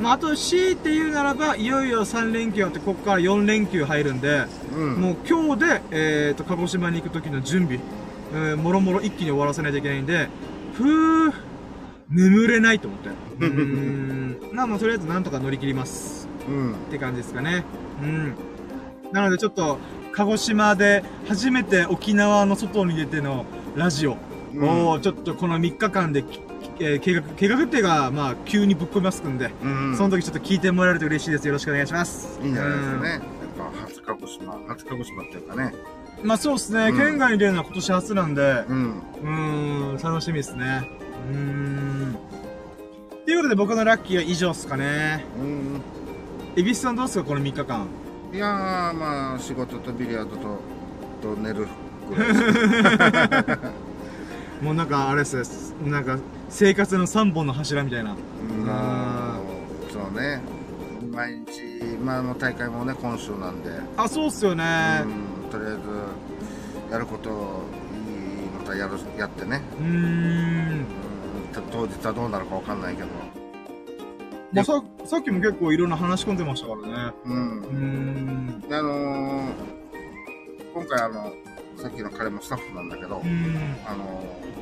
[0.00, 4.44] まあ、あと C って言うならば、いよいよ3連休あって、ここから4連休入るんで、
[4.76, 4.94] うん。
[5.00, 7.80] もう今日で、えっ、と、鹿児島に行く時の準備、
[8.34, 10.28] えー、もろもろ一気に終わらせないといけないんで、
[10.74, 11.32] ふー、
[12.12, 13.08] 眠れないと思って。
[13.08, 14.36] うーん。
[14.52, 16.28] まあもうとりあえずなんとか乗り切ります。
[16.48, 16.72] うん。
[16.74, 17.64] って感じですかね。
[18.02, 18.34] うん。
[19.12, 19.78] なのでちょっと、
[20.12, 23.46] 鹿児島で初めて沖縄の外に出ての
[23.76, 24.16] ラジオ
[24.60, 26.40] を、ちょっとこの3日間でき、
[26.80, 29.96] えー計画、計画っていうか、まあ、急にぶっ込みますんで、うん。
[29.96, 31.46] その時ちょっと聞いてもらえると嬉しいです。
[31.46, 32.38] よろしくお願いします。
[32.42, 33.08] いいんじゃないですかうんね。
[33.10, 33.20] やっ
[33.72, 35.74] ぱ初鹿児島、初鹿児島っていうかね。
[36.22, 39.02] まあそうですね、うん県外に出るのは今年初なんで、うん。
[39.22, 40.88] うーん、楽しみですね。
[41.30, 42.16] うーん。
[43.24, 45.24] ということで僕のラッキーは以上っすかね。
[45.38, 45.80] うん。
[46.56, 47.86] エビスさんどうっすかこの3日間。
[48.32, 50.58] いやー、まあ、仕事とビリヤードと、
[51.22, 51.66] と寝る
[52.08, 53.58] ぐらいです。
[54.64, 55.36] もうなんかあれっす
[55.82, 58.12] ね、なんか生活の3本の柱みたいな。
[58.12, 58.16] うん
[58.68, 59.38] あ
[59.90, 60.40] そうね。
[61.10, 65.04] 毎日、まあ、大会もね、今週なんで、あ、そうっすよね。
[65.44, 65.78] うん、とりあえず、
[66.92, 67.34] やることいい
[68.58, 70.86] のとやるやってね、うーん。
[71.60, 73.08] 当日はどうなるかわかんないけど、
[74.52, 77.12] まあさ、さっきも結構いろんな話し込んでましたからね。
[77.24, 77.66] うんうー。
[77.68, 78.60] ん。
[78.68, 79.52] で、あのー
[80.74, 81.32] 今回あの、
[81.76, 83.16] さっきの彼もスタッフなんだけど。
[83.86, 84.52] あのー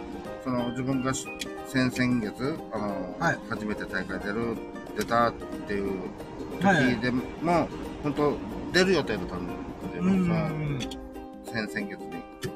[0.43, 1.27] その自分がし
[1.67, 4.57] 先々月、あのーはい初めて大会出る、
[4.97, 5.33] 出たっ
[5.67, 5.91] ていう
[6.63, 7.23] はい時でも、
[8.03, 8.33] 本当
[8.73, 9.53] 出る予定だったんだ
[9.93, 10.79] けど、うーそのん。
[11.69, 12.11] 先々月に。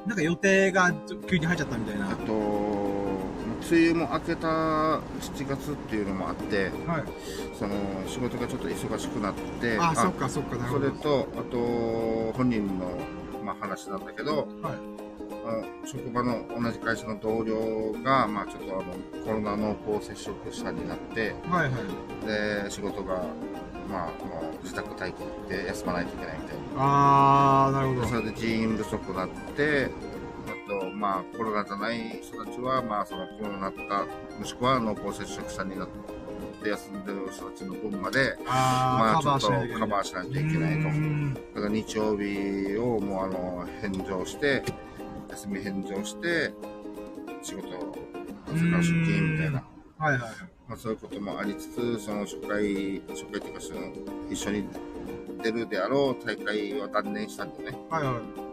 [0.07, 0.93] なんか予定が
[1.29, 2.11] 急に入っちゃったみたいな。
[2.11, 2.33] あと、
[3.71, 5.01] 梅雨も明けた7
[5.49, 7.05] 月っていうのもあって、はい。
[7.59, 7.75] その
[8.07, 10.87] 仕事がちょっと忙しくなって、あ、そっかそっか、なるそほど。
[10.87, 12.99] れと、あと、本人の、
[13.45, 14.75] まあ、話なんだけど、はい。
[15.87, 18.85] 職場の同じ会社の同僚が、まあ、ちょっとあの
[19.27, 22.27] コロナ濃厚接触者になって、はいはい。
[22.65, 23.23] で、仕事が、
[23.91, 25.17] まあ、もう自宅待機
[25.51, 28.01] で休まないといけないみたいあー、なるほな。
[28.03, 28.07] ど。
[28.09, 29.91] それで人員不足になって、
[31.05, 40.89] まあ、コロナじゃない人たちは、まあ、そのコロナになった、もしくは濃厚接触者になっって休んでる人たちの分まで、あまあちょっとーカバーしないといけないと。
[40.89, 44.63] うんだから日曜日をもうあの、返上して、
[45.29, 46.53] 休み返上して、
[47.43, 49.63] 仕事、朝から出勤みたいな。
[49.99, 50.21] はいはい。
[50.67, 53.93] まあそういうこともありつつ、その初回、初回っていうかその、
[54.31, 54.69] 一緒に
[55.43, 57.79] 出るであろう大会は断念したんだよね。
[57.91, 58.44] はいはい。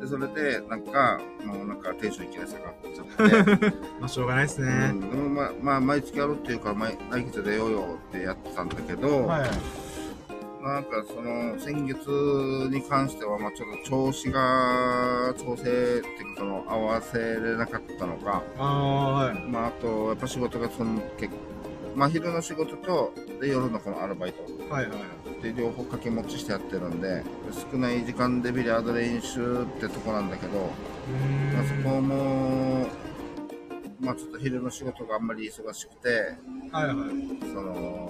[0.00, 4.90] で、それで、なんか、もうなんかテンションいきなり下がっちゃって、 まあしょうがないですね。
[4.92, 9.50] うん、でもまあ、まあ、毎月やろうっていうから、毎来月出ようよってやってたんだけど、はい。
[10.62, 12.08] なんかその、先月
[12.70, 19.40] に関しては、まあちょっと調子が、調整っていうか、その、合わせれなかったのか、ああ、はい。
[19.48, 21.32] まああと、やっぱ仕事がその、結
[21.96, 24.42] まあ昼の仕事と、で、夜のこのアルバイト。
[24.72, 25.42] はいはい。
[25.42, 27.22] で両方掛け持ちしてやってるんで
[27.70, 30.70] 少ない時間でビリヤード練習ってとこなんだけど、
[31.52, 32.86] まあ、そこも
[34.00, 36.36] まあちょっと昼の仕事があんまり忙しくて
[36.72, 36.96] はいはい。
[37.52, 38.08] その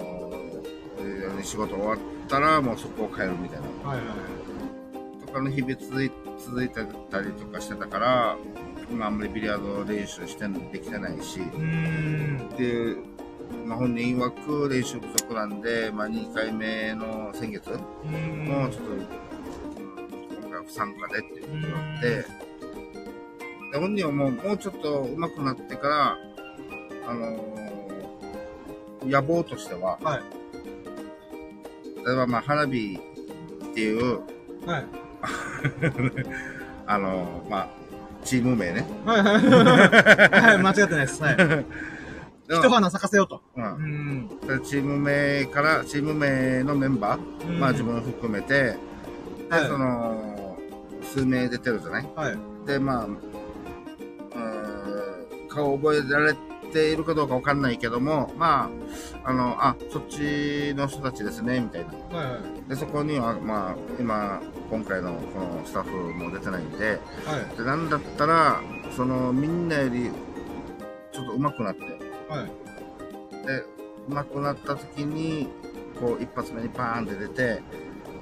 [0.99, 1.97] えー仕事終わっ
[2.27, 5.25] たらもうそこを帰るみたいなはいはい。
[5.25, 6.75] とかの日々続い続いて
[7.11, 8.37] たりとかしてたから
[8.89, 11.39] 今あんまりビリヤード練習してできてないし。
[12.57, 12.95] で、
[13.65, 17.69] まあ、本人曰く練習不足なんで、まあ、2回目の先月。
[17.69, 17.79] もう
[18.71, 19.07] ちょっと、うん
[20.41, 22.07] 今回は不参加でっていうことになって、
[23.71, 26.17] で本人はもう、もうちょっと上手くなってから、
[27.07, 27.57] あのー
[29.05, 30.23] 野望としては、はい。
[32.05, 32.99] 例えばまあ、花火
[33.71, 34.21] っていう、
[34.65, 34.85] はい。
[36.87, 37.69] あのーまあ、
[38.23, 38.85] チーム名ね。
[39.05, 39.41] はいはい。
[40.41, 41.21] はい、間違ってないです。
[41.23, 41.37] はい。
[42.49, 43.41] 一花咲かせようと。
[43.55, 44.29] う、うん
[44.63, 48.77] チーム名から、チーム名のメンバー、うんまあ自分含めて、で、
[49.49, 50.57] はいその、
[51.03, 52.09] 数名出てるじゃない？
[52.15, 52.37] はい。
[52.67, 53.07] で、まあ、
[55.49, 56.35] 顔覚えられ
[56.71, 58.69] ているかどうかわかんないけども、ま
[59.23, 62.17] あ、あの、あ、そっちの人たちですね、みたいな。
[62.17, 62.69] はいはい。
[62.69, 67.57] で、そこには、まあ、今、今回のこのスタッフも出てないんで、はい。
[67.57, 68.61] で、なんだったら、
[68.95, 70.11] その、みんなより、
[71.13, 71.96] ちょっと上手くなって、
[72.29, 73.45] はい。
[73.47, 73.63] で、
[74.09, 75.47] 上手くなった時に、
[75.99, 77.61] こう、一発目にバーンって出て、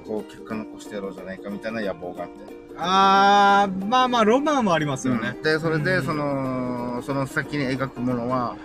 [0.06, 2.56] こう、結果残してやろうじゃないかみたいな野望があって。
[2.78, 5.34] あー、まあまあ、ロマンもありますよね。
[5.36, 8.56] うんで、それで、うんその、その先に描くものは、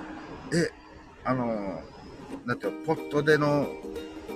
[0.54, 0.72] え、
[1.24, 1.82] あの、
[2.48, 3.68] だって、ポットでの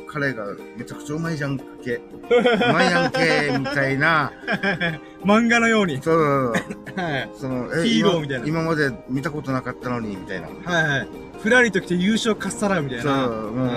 [0.07, 0.45] カレーが
[0.77, 4.31] めちゃくちゃうまいじゃんけ、 うまいやんけ、みたいな、
[5.23, 6.01] 漫画のように。
[6.01, 7.29] そう、はい。
[7.35, 10.47] その、ヒーローみたいな今今まで見たことなかったのに、みたいな。
[10.47, 11.07] はいはい。
[11.41, 13.27] ふらりと来て優勝かっさらうみたいそう、な。
[13.27, 13.69] もう、うん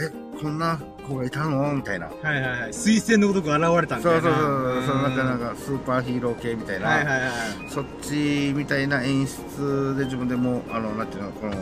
[0.00, 1.72] え、こんな子がいたの？
[1.74, 2.06] みたいな。
[2.06, 2.70] はいはいはい。
[2.70, 4.20] 推薦のごとく現れたみたいな。
[4.22, 5.48] そうそうそう、そのなんかなんか。
[5.50, 6.88] かスーパーヒーロー系みたいな。
[6.88, 7.30] はいはいはい。
[7.70, 11.56] そっちみたいな演出で自分でもあのなんていうのこの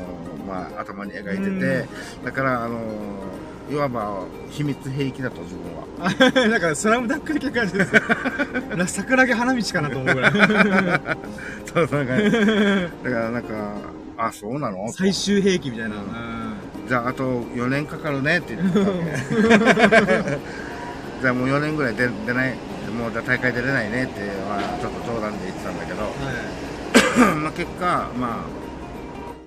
[0.47, 1.89] まあ頭に描いてて、
[2.25, 2.81] だからあの
[3.71, 5.87] いわば秘密兵器だと自分は。
[6.49, 7.93] なんか、スラムダンク的な感じです。
[8.77, 10.33] な桜木花道かなと思うぐらい。
[11.73, 13.73] そうそうだからなんか
[14.19, 14.93] あそうなの？
[14.93, 15.97] 最終兵器みたいな。
[15.97, 16.46] ううんん
[16.89, 20.39] じゃああと4年かかるねって言ってたわけ
[21.21, 22.55] じゃあもう4年ぐらい出出ない
[22.97, 27.87] もうじゃあ大会出れないねって、まあ、ちょっと冗談で言ってたんだけど、は まあ結果
[28.19, 28.31] まあ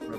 [0.08, 0.17] あの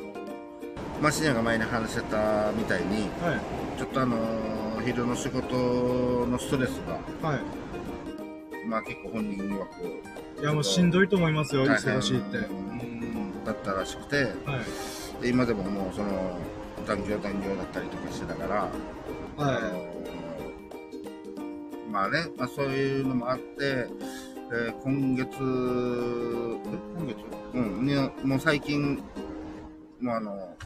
[1.02, 3.08] マシニアが前に話してたみたいにい。
[3.22, 3.40] はい。
[3.78, 7.40] ちょっとあのー昼の仕事のストレスが、はい。
[8.66, 12.38] まあ結構本人曰くいや、もうしんどいと思いますよ、忙しいって。
[13.44, 14.30] だったらしくて、は
[15.20, 15.22] い。
[15.22, 16.38] で今でももうその
[16.86, 18.68] 残業残業だったりとかしてたから、
[19.38, 19.90] あはの
[21.90, 23.86] まあね、まあそういうのもあって、
[24.52, 25.36] えー今月、え
[26.98, 27.16] 今月？
[27.52, 29.02] うん、にもう最近、
[30.00, 30.56] もうあの、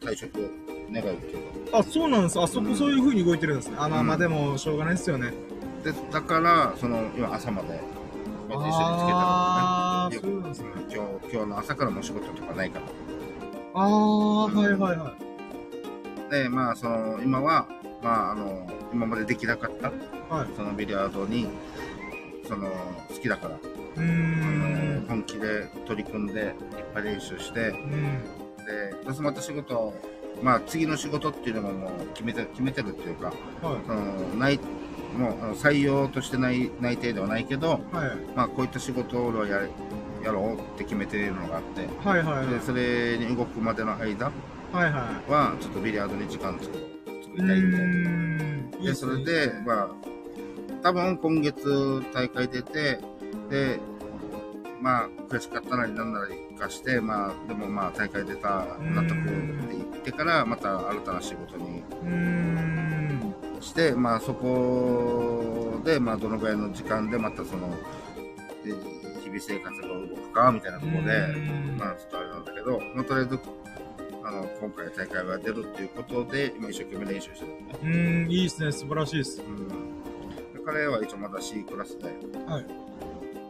[0.00, 0.34] 退職
[0.90, 1.80] 願うっていうか、い。
[1.80, 2.40] あ、そうなんです。
[2.40, 3.76] あそこそういう風に動いてるんですね。
[3.78, 5.32] あ、まあまあうんでも、しょうがないですよね。
[5.84, 7.80] で、だから、その、今朝まで、
[8.48, 10.22] 一緒につけたのでね。
[10.22, 10.68] そうなんですね。
[10.92, 12.86] 今日、今日の朝からもう仕事とかないから。
[13.74, 15.14] あー、はいはいは
[16.28, 16.30] い。
[16.30, 17.66] で、まあ、その、今は、
[18.02, 19.90] まあ、あの、今までできなかった、
[20.34, 20.48] はい。
[20.56, 21.48] そのビリヤードに、
[22.48, 22.68] その、
[23.08, 23.58] 好きだから、
[23.96, 25.04] うん。
[25.08, 26.54] 本気で取り組んで、いっ
[26.94, 28.22] ぱい練習して、うん。
[28.64, 29.94] で、そしてまた仕事、
[30.42, 34.02] まあ、次の仕事っていうのももう決めて、決めてるっていうか、はその、
[34.38, 34.58] ない、
[35.16, 37.96] もう、採用としてない、内定ではないけど、い。
[37.96, 38.16] はい。
[38.34, 39.68] まあ、こういった仕事を俺はやれ
[40.22, 42.46] やろうって決めているのがあって、はいはいはい。
[42.48, 44.30] でそれに動くまでの間
[44.72, 46.72] はちょっとビリヤードに時間作
[47.36, 47.86] りたいみたいな。
[47.86, 48.70] ーん。
[48.70, 49.88] で、っすねそれで、まあ、
[50.82, 53.00] 多分今月大会出て、
[53.50, 53.78] で、
[54.80, 61.82] まあ、悔しかったなりなんなりかして、まあ、でもまあ、大会出た、納得って言ってから、また新たな仕事に。
[63.60, 73.38] して、まあ、そこで、まあ、どのぐらいの時間で、またその、々生活が動くか、みたいなところで、うんまあ、ちょっとあれなんだけど、まあ、とりあえず、
[74.22, 77.52] あの、今回大会が出るっていうことで、今一生懸命練習してる。
[77.82, 78.70] うーん、いいですね。
[78.72, 79.42] 素晴らしいです。
[79.42, 79.68] うん。
[79.68, 79.74] で
[80.64, 82.14] 彼は一応まだ C クラスで、はい。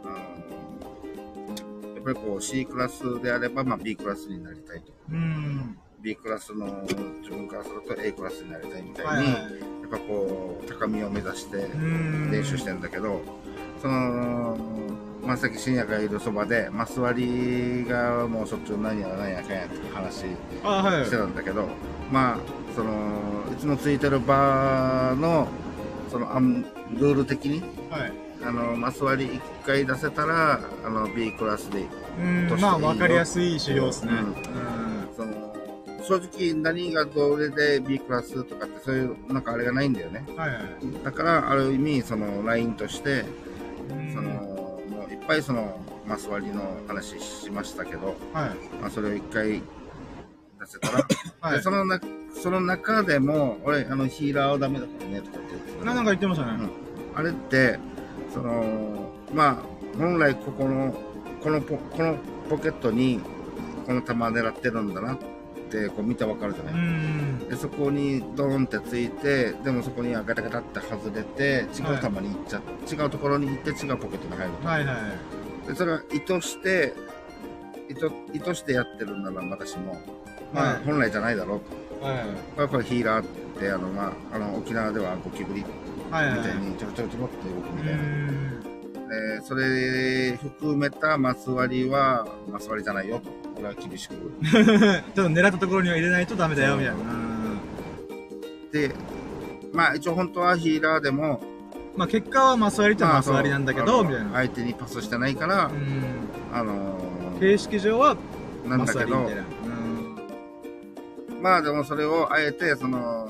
[0.04, 0.14] あの
[1.94, 4.92] やっぱりこう C クラスであれば、まあ、B クラスになりたいと。
[5.10, 5.78] うーん。
[6.00, 6.94] B クラスの自
[7.30, 9.34] 分からすると A クラスになりたいみたいに、はいはい。
[9.34, 11.56] やっぱこう、高みを目指して
[12.30, 13.20] 練習してんだけど、
[13.82, 14.56] その、
[15.24, 21.16] まあ、さっき深夜がいるそばで、マス割りがもうしょっちゅう何やら何やかんやって話して。
[21.16, 21.68] たんだけど、
[22.10, 22.38] まあ、
[22.74, 22.92] その、
[23.52, 25.48] いつもついてるバーの、
[26.10, 28.12] その、あんルール的に、はい。
[28.42, 31.84] あの、マス割り1回出せたら、あの、B クラスで、
[32.60, 34.12] まあ、わかりやすい資料ですね。
[34.12, 34.34] ううんん。
[35.16, 35.54] その、
[36.02, 40.24] 正直何がどれで B クラスとかってそういう、なんかあれがないんだよね。
[40.36, 40.60] はいはい。
[41.04, 43.24] だから、ある意味、その、ラインとして、
[43.90, 44.49] うんその、
[45.30, 45.78] ぱいその、
[46.08, 48.50] マス割りの話しましたけど、はい。
[48.80, 49.62] まあ、それを1回出
[50.66, 51.06] せたら、
[51.40, 51.56] はい。
[51.58, 52.00] でそのな、
[52.34, 56.68] その中でも、俺、あの、ヒーラーはダメだからね、とかって言ってたななんか言ってましたね。
[57.14, 57.78] あれって、
[58.34, 59.56] その、まあ、
[59.96, 60.92] 本来ここの、
[61.40, 62.16] このポ、この
[62.48, 63.20] ポケットに、
[63.86, 65.26] この弾狙ってるんだなって、
[65.90, 67.38] こう見てわかるじゃうない、ん。
[67.48, 72.62] で、そこにドーンってついて、でもそこにはガタガタって外れて、違う弾に行っちゃ、
[73.04, 74.68] 違うところに行って違うポケットに入ると。
[74.68, 74.92] はいは
[75.64, 75.68] い。
[75.68, 76.94] で、それは意図して、
[77.88, 79.96] 意図、意図してやってるんなら私も、
[80.52, 81.60] まあ、はい本来じゃないだろう
[82.00, 82.06] と。
[82.06, 82.24] はい
[82.56, 83.26] これこれヒーラーっ
[83.58, 85.66] て、あの、まあ、あの、沖縄ではゴキブリみ
[86.12, 86.40] はいはい。
[86.40, 88.59] たいにちょろちょろちょろって動くみうたいな。
[89.10, 89.36] ん。
[89.36, 93.30] えーそれ含めたマス割りは、マス割りじゃないよと。
[93.58, 94.14] 俺は厳しく。
[94.14, 94.64] ちょっ
[95.14, 97.00] と狙ったところには入れないとダメだよ、みたいな。
[98.72, 98.94] で、
[99.72, 101.42] まあ一応本当はヒーラーでも、
[101.96, 104.30] まあ結果はマス割りってマス割りなんだけど、みたいな。
[104.32, 106.56] 相手にパスしてないから、うん。
[106.56, 106.98] あの
[107.40, 109.42] 形式上はーなんマだけどス割りみたい、な。
[111.42, 113.29] まあでもそれをあえて、その、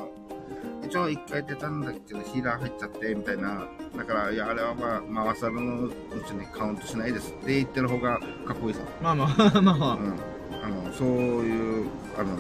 [0.91, 3.67] 一応一回出たんだけど、ヒーラー入っちゃって、みたいな。
[3.97, 5.91] だから、いや、あれはまあ、回さるのう
[6.27, 8.81] ちにカウントしないですって言ってる方がかっこいいさ。
[9.01, 10.19] まあまあ、まあまうん。
[10.65, 11.89] あの、そういう、
[12.19, 12.37] あの、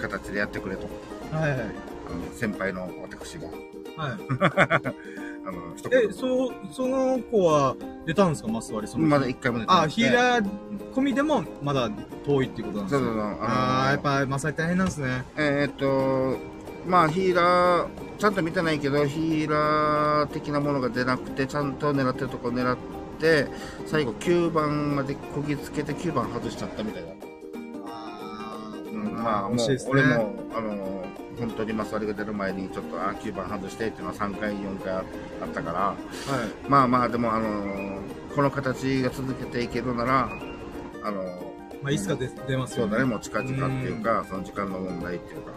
[0.00, 0.88] 形でやってくれと。
[1.32, 1.36] あ。
[1.38, 1.60] はいはい。
[1.60, 1.62] あ
[2.12, 3.58] の先輩の私が、はい。
[5.46, 7.74] あの、一言え、そう、その子は
[8.06, 10.46] 出たんですかマス割りそのまだ一回も出てなあ、ヒーラー
[10.94, 11.90] 込みでもまだ
[12.24, 13.38] 遠いっていうことなんですかそうそうそう。
[13.42, 15.24] ああー、やっのぱマス割り大変なんですね。
[15.36, 16.38] えーっと、
[16.86, 22.76] まあ、ヒーラー、ちゃんと見てないけど、ヒーラー的なものが出なくて、ちゃんと狙ってるとこ狙っ
[23.20, 23.46] て、
[23.86, 27.10] 最後9番までこぎつけて9番外しちゃったみたいな。
[27.86, 29.58] あうん、まあ、もう
[29.88, 31.04] 俺も、あの、
[31.38, 36.70] 本当にマス割りが出る前に、ちょっと、あ、9番外してっていうのは3回、4回あったから、はい。
[36.70, 38.00] まあまあ、でも、あの、
[38.34, 40.28] この形が続けていけるなら、
[41.04, 41.48] あの、
[41.82, 45.52] まあ、いつか出出ますよそうだね、もう近々っていうか、その時間の問題っていうか、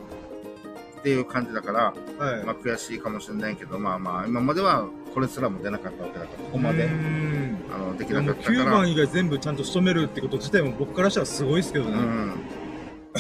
[1.02, 2.44] っていう感じだから、はい。
[2.46, 11.92] まあ悔しいかもしれないけど、まあまあ、今まではこれすらも出なかったわけだから、ここまでう、んあの、できなかったか9ら、番以外全部ちゃんと仕留めるってこと自体も僕からしたらすごいですけどね。
[11.94, 12.28] うん。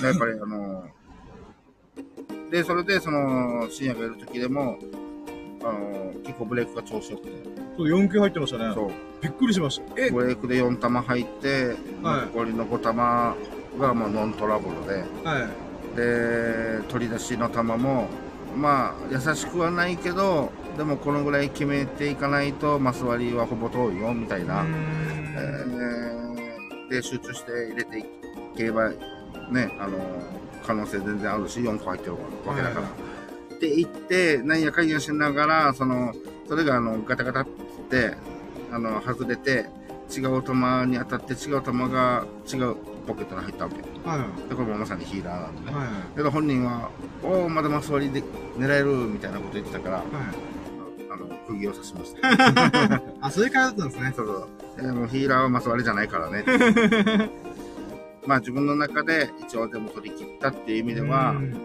[0.03, 0.85] やっぱりあの、
[2.51, 4.77] で、それで、その、深夜がいる時でも、
[5.63, 7.31] あの、結構ブレークが調子よくて、
[7.77, 8.73] そう、4球入ってましたね。
[8.75, 10.01] そう、びっくりしました。
[10.01, 13.35] え、ブレークで4玉入って、はい残りの5玉
[13.79, 15.70] がもうノントラブルで、はい。
[15.95, 18.07] で、取り出しの球も、
[18.55, 24.63] まあ、優しくはないけど、でもこのぐらい決めていかないと、マス割りはほぼ遠いよ、みたいな。
[24.63, 28.05] えんーで、集中して入れてい
[28.55, 29.97] ければ、ね、あの、
[30.65, 32.13] 可能性全然あるし、4個入ってる
[32.45, 32.81] わけだから。
[32.81, 33.11] は
[33.55, 36.13] って言って、なんやかんやしながら、その、
[36.47, 37.47] それがあの、ガタガタっ
[37.89, 38.15] て、
[38.71, 39.69] あの、外れて、
[40.09, 40.53] 違う球
[40.87, 42.75] に当たって、違う球が違う
[43.07, 43.77] ポケットに入ったわけ。
[44.07, 44.49] はい。
[44.49, 45.77] で、これもまさにヒーラーなんでね。
[45.77, 45.87] はい。
[46.15, 46.89] けど本人は、
[47.23, 48.23] おお、まだマス割りで
[48.57, 50.05] 狙えるみたいなこと言ってたから、はい。
[51.11, 53.01] あの、釘を刺しました。
[53.21, 54.13] あ、そういう感じだったんですね。
[54.15, 54.47] そうそう。
[54.79, 56.43] えもうヒーラーはマス割りじゃないからね。
[58.25, 61.55] まあ自分の中で一応でも取り切ったっていう意味ではう、ん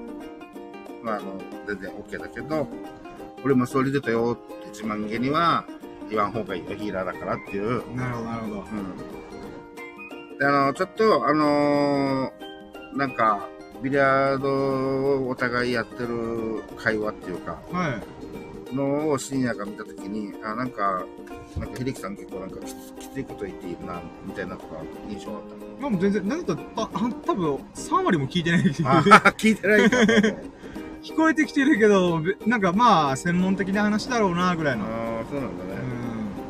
[1.02, 2.66] まああの、全然 OK だけど、
[3.44, 5.64] 俺マス割り出たよって自慢げには
[6.10, 7.82] 言わん方がいいよ、ヒーラーだからっていう。
[7.96, 8.54] なるほど、なるほど。
[8.60, 8.64] うん。
[10.38, 12.46] で、あの、ちょっと、あのー
[12.96, 13.46] なんか、
[13.82, 14.48] ビリヤード
[15.26, 18.00] をお互いやってる会話っていうか、は
[18.72, 18.74] い。
[18.74, 21.04] のを深夜が見たときに、あ、なんか、
[21.58, 22.56] なんか、秀樹さん結構なんか
[22.98, 24.76] きついこと言っているな、みたいなとか
[25.10, 25.42] 印象あっ
[25.80, 28.60] まあもう全然、なんか、あ、あ多分、3割も聞いてない。
[29.36, 29.96] 聞いてないか。
[31.02, 34.84] 聞こえてきてるけど、べなんかまあ、専門的な話だろうな、ぐらいの。
[34.84, 34.88] あ
[35.20, 35.74] あ、そうなんだうね。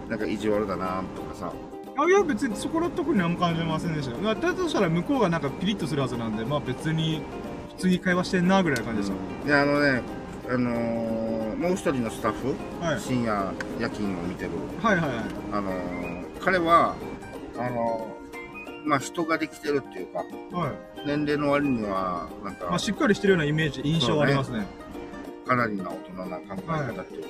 [0.07, 0.09] ん。
[0.11, 1.26] なんか意地悪だな、とかさ。
[1.99, 4.35] あいや別にそこは特に何も感じませんでしたよ。
[4.35, 7.23] だとしたら向こうがなんかピリッとするはずなんで、まあ別に
[7.77, 10.03] 普通に会話してんなぐらいの感じでしいや、あのね、
[10.49, 12.87] あのーもう一人のスタッフ、た。
[12.91, 13.01] はい。
[13.01, 14.51] 深夜夜勤を見てる、
[14.83, 15.19] はいはいはい。
[15.53, 16.95] あのー彼は、
[17.59, 20.19] あのーまあ、人ができてるっていうか、
[20.57, 21.07] はい。
[21.07, 24.67] 年齢の割には、なんか、まあしっかりしてるようなイメージ、印象はありますね。
[25.47, 27.29] かなりな大人な考え方っていうか、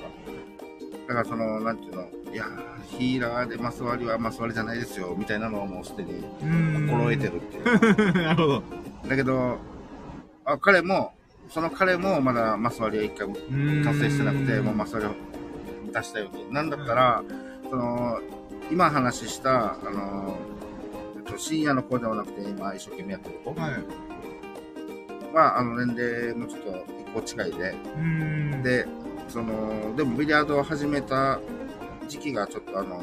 [1.07, 2.01] だからその、なんていうの、
[2.33, 6.23] いやー、ヒーラーでマス割りはマス割りじゃないですよ、みたいなのはもうすでに。
[6.87, 8.13] 心得てるっていう。
[8.23, 8.63] なるほど。
[9.07, 9.57] だけど、
[10.45, 11.13] あ彼も、
[11.49, 13.35] その彼もまだマス割りは一回も
[13.85, 16.53] 達成してなくて、もうマス割りを出したように。
[16.53, 17.23] なんだったら、
[17.69, 18.19] その、
[18.69, 20.35] 今話した、あの、
[21.17, 25.33] えっと深夜の子ではなくて、今一生懸命やってる子はい。
[25.33, 26.69] は、あの、年齢もちょっと
[27.09, 27.75] 一個近いで、
[28.63, 28.87] で、
[29.29, 31.39] その、でもビリヤードを始めた
[32.07, 33.01] 時期がちょっとあの、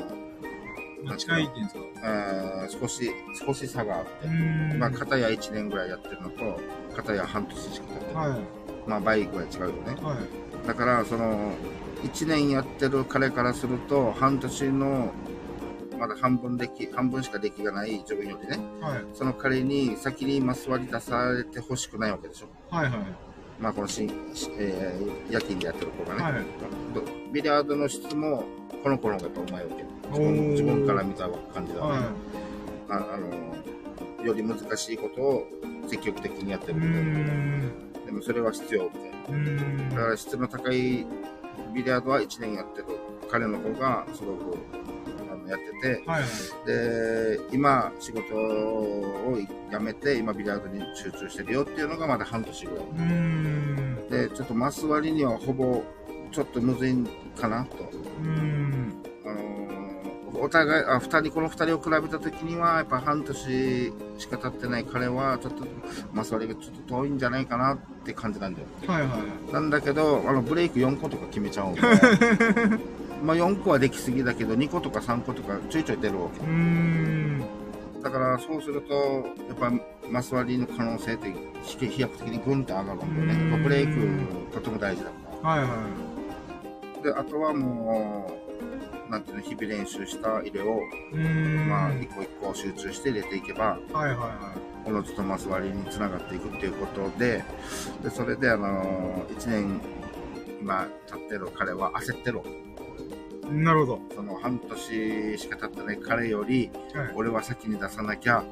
[1.17, 1.85] 近いっていうんですか。
[2.05, 3.11] えー少し、
[3.47, 4.79] 少し差があっうて。
[4.79, 6.61] まあ、片や1年ぐらいやってるのと、
[6.97, 8.29] 片や半年しかやってない。
[8.31, 8.41] はい。
[8.87, 9.97] まあ、倍ぐらい違うよね。
[10.03, 10.67] はい。
[10.67, 11.53] だから、その、
[12.05, 15.13] 1年やってる彼からすると、半年の、
[15.99, 19.05] まだ半分でき、半分しか出来がない自分よりね、はい。
[19.13, 22.47] その彼に先にマス割り出されてほしくないわけでしょ。
[22.75, 23.34] はいはい。
[23.61, 26.23] まあ、このし、しえー夜勤でやってる子がね。
[26.23, 26.33] はい
[26.95, 27.03] ど
[27.33, 28.45] ビリヤードの質も、
[28.83, 29.85] この子の方がやっぱうまいわけ。
[30.11, 31.81] 自分自分から見た感じだね。
[31.81, 32.13] は
[32.91, 35.47] ああの、より難しいことを
[35.89, 38.07] 積極的にやってるーみたい。
[38.07, 39.11] でもそれは必要みたい
[39.89, 39.89] な。
[39.91, 41.07] だから質の高い
[41.75, 42.87] ビリヤードは1年やってる
[43.31, 44.57] 彼の方がすごく
[45.49, 46.67] やってて、はいはい。
[46.67, 49.39] で、今仕事を
[49.71, 54.29] 辞めて、今ビリヤードに集中してるよっていうのがまだ半年ぐらい。
[54.29, 55.83] で、ちょっとマス割りにはほぼ
[56.33, 56.97] ちょっとむずい
[57.37, 58.05] かなと。
[60.45, 65.65] お互い、あ、二人、この二人を比べたときには、やっぱ半年しか経ってない彼は、ちょっと、
[66.13, 68.67] マス割りがちょっと遠いんじゃないかなって感じなんだよ。
[68.87, 69.19] はいは
[69.49, 69.53] い。
[69.53, 71.81] なんだけど、あの、ブレイク4個とか決めちゃうんで、
[73.23, 76.31] まあ4個はできすぎだけど、2個とか3個とかちょいちょい出るわ。
[76.31, 76.41] け。
[78.03, 78.95] だから、そうすると、
[79.49, 79.73] やっぱ、
[80.11, 81.33] マス割りの可能性って、
[81.65, 83.59] 飛飛躍的にグンって上がるんだよね。
[83.63, 83.93] ブレイク、
[84.53, 85.11] とても大事だ
[85.43, 85.69] かはいは
[87.03, 87.03] ら。
[87.03, 88.31] で、あとはも
[89.09, 90.81] う、なんていうの、日々練習した入れを。
[91.67, 94.55] まあ、一個一個集中して入れていけば、はいはいは
[94.87, 97.43] おのずとマス割りにつながっていくっていうことで、
[98.03, 99.81] で、それで、あのー、1年、
[100.61, 102.41] 今、経ってる彼は焦ってる。
[103.51, 103.55] い。
[103.55, 107.01] なるほその半年しか経ってない彼より、ど。
[107.01, 107.13] はい。
[107.15, 108.45] 俺は先に出さなきゃ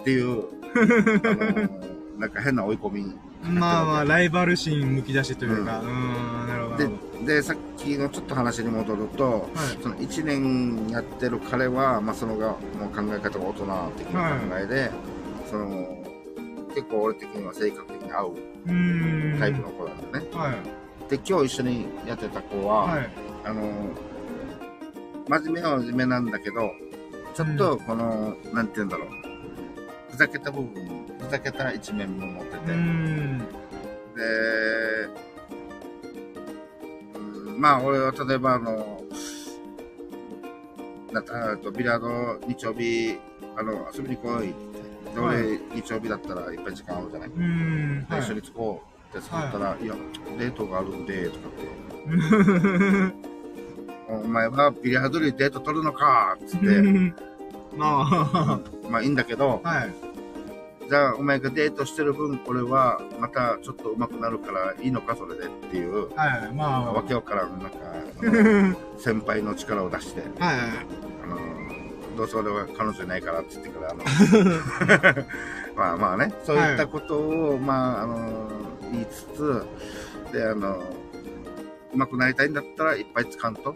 [0.00, 0.44] っていう、
[0.74, 3.14] あのーなんか変な追い込み。
[3.42, 6.76] まあまあ、ライバル心むき出しというか、うーん、なるほど。
[6.76, 6.90] なる
[7.20, 12.54] ほで、で、さっきのちょっと話に戻ると、はいその1年やってる彼は、まあ、そのが、も
[12.92, 14.90] う考え方が大人的な考えで、
[15.50, 15.68] その、
[16.74, 18.72] 結構俺的には性格的に合うど。
[18.72, 19.38] うーん。
[19.38, 20.26] タイプの子なんだね。
[20.32, 21.10] はい。
[21.10, 23.10] で、今日一緒にやってた子は、はい。
[23.44, 23.62] あの、
[25.28, 26.70] 真面目は真面目なんだけど、
[27.34, 29.08] ちょっとこの、なんて言うんだろう、
[30.10, 33.38] ふざけた部分、ふざけた一面も持ってて、うーん。
[33.38, 33.44] で、
[37.46, 39.02] うんまあ俺は例えばあの、
[41.12, 43.16] なあとビリヤード日曜日、
[43.56, 44.54] あの、遊びに来いっ
[45.14, 47.28] てはい俺日曜日だったらいっぱい時間あるじゃない？
[47.28, 48.06] うーん。
[48.10, 48.82] で一緒に着こ
[49.14, 49.94] うって誘ったら、い、や、
[50.38, 51.66] デートがあるんで、とかって、
[52.10, 53.33] はい。
[54.20, 56.66] お前はビリヤードでデート取るのかっつって、
[57.76, 60.14] まあ、まあいいんだけど、はい。
[60.88, 66.52] じゃあお前がデートしてる分、俺はまたちょっと上手くなるからいいのか、それでっていう、はい。
[66.54, 70.58] まあ、わけわからん、なんか、先輩の力を出して、はい。
[71.24, 71.38] あの、
[72.16, 74.04] どうせ俺は彼女いないからって言ってから、あの、
[75.74, 78.50] まあまあね、そういったことを、まあ、あの、
[78.92, 79.62] 言いつつ、
[80.32, 80.82] で、あの、
[81.94, 83.74] 上手くなりたいんだったらいっぱいつかんと、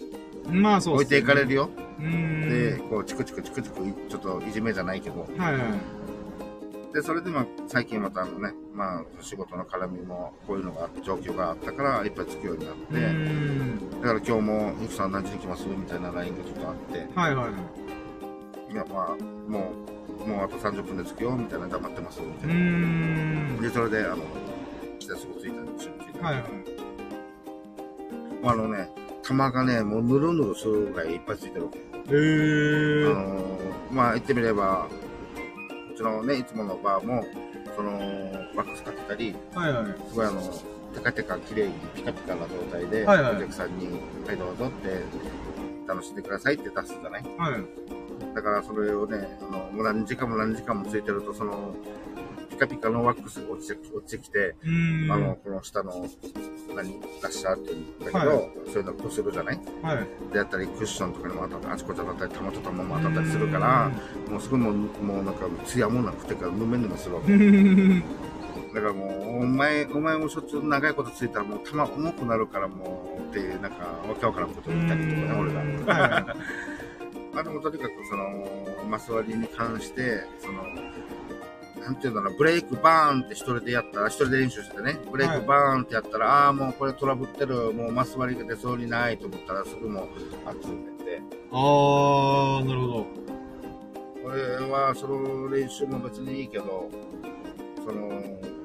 [0.50, 1.70] まあ、そう置いていかれるよ。
[1.98, 3.76] で、こう、チクチクチクチク、
[4.08, 6.94] ちょっといじめじゃないけど、はいはい。
[6.94, 14.00] で、それでまあ、最近またあのね、まあ、仕事の絡みも、こういうのがあって、状況があったから、いっぱいつくようになっうて、ーん。
[14.00, 15.66] だから今日も、ゆきさん何時に来ます？
[15.68, 18.72] みたいな LINE がちょっとあって、はいはい。
[18.72, 19.72] いや、まあ、も
[20.24, 22.54] う、もうあと30分で着くよ、みたいな、黙ってます、みたいな。
[22.54, 23.60] ん。
[23.60, 24.18] で、それで、あの、
[24.98, 26.44] 来てすぐ着いたんで、一緒に着いたはいはい。
[28.44, 28.88] あのね、
[29.28, 31.78] 玉がね、もうぬるぬるするぐらいいっぱいついてるわけ。
[31.78, 33.14] へあー。
[33.14, 34.86] のーまあ言ってみれば、
[35.92, 37.24] うちのね、いつものバーも、
[37.76, 37.92] その、
[38.54, 39.86] ワックスかけたり、はいはい。
[40.08, 40.40] すごいあの、
[40.94, 43.86] テカテカ綺麗にピカピカな状態で、はいはいお客さんに、
[44.26, 45.02] はいどうぞって、
[45.86, 47.22] 楽しんでくださいって出すじゃない？
[47.38, 48.34] はい。
[48.34, 51.74] だからそれをね、あの、もう何時間も何時間もついてると、その、
[52.50, 54.54] ピカピカのワックスが落ちて落ちてきて。
[55.10, 55.92] あの、この下の、
[56.82, 59.60] 何、ラッシャーっていうんだけど、はいそういうのこするじゃない？
[59.82, 60.06] はい。
[60.32, 63.90] であったり、クッションとかにも当たあちこち当たったり、玉と玉も当たったりするから、
[64.30, 67.32] もうすごいもう、もうなんか、ツヤもなくてか、ぬめぬめするわけ。
[68.74, 69.06] だからも
[69.40, 75.60] う、お前、お前もしょっちゅう長いことついたらもう玉重くなるからもう、ってなんか、わけわからんこと言ったりとかね、俺が。
[75.60, 75.66] は
[76.08, 76.24] いはい。
[77.34, 80.62] まあでもとにかくその、マス割りに関して、その、
[81.80, 90.08] なんていうんだろう、ブレイクバーンって一人でやったら、一人で練習してね、ブレイクバーンってやったら、ああ、もうこれトラブってる、もうマス割りが出そうにないと思ったら、すぐもう、
[90.46, 90.74] あっつめ
[91.04, 91.22] て、
[91.52, 93.06] あー、なるほど。
[94.22, 96.90] これはその練習も別にいいけど、
[97.84, 98.08] その、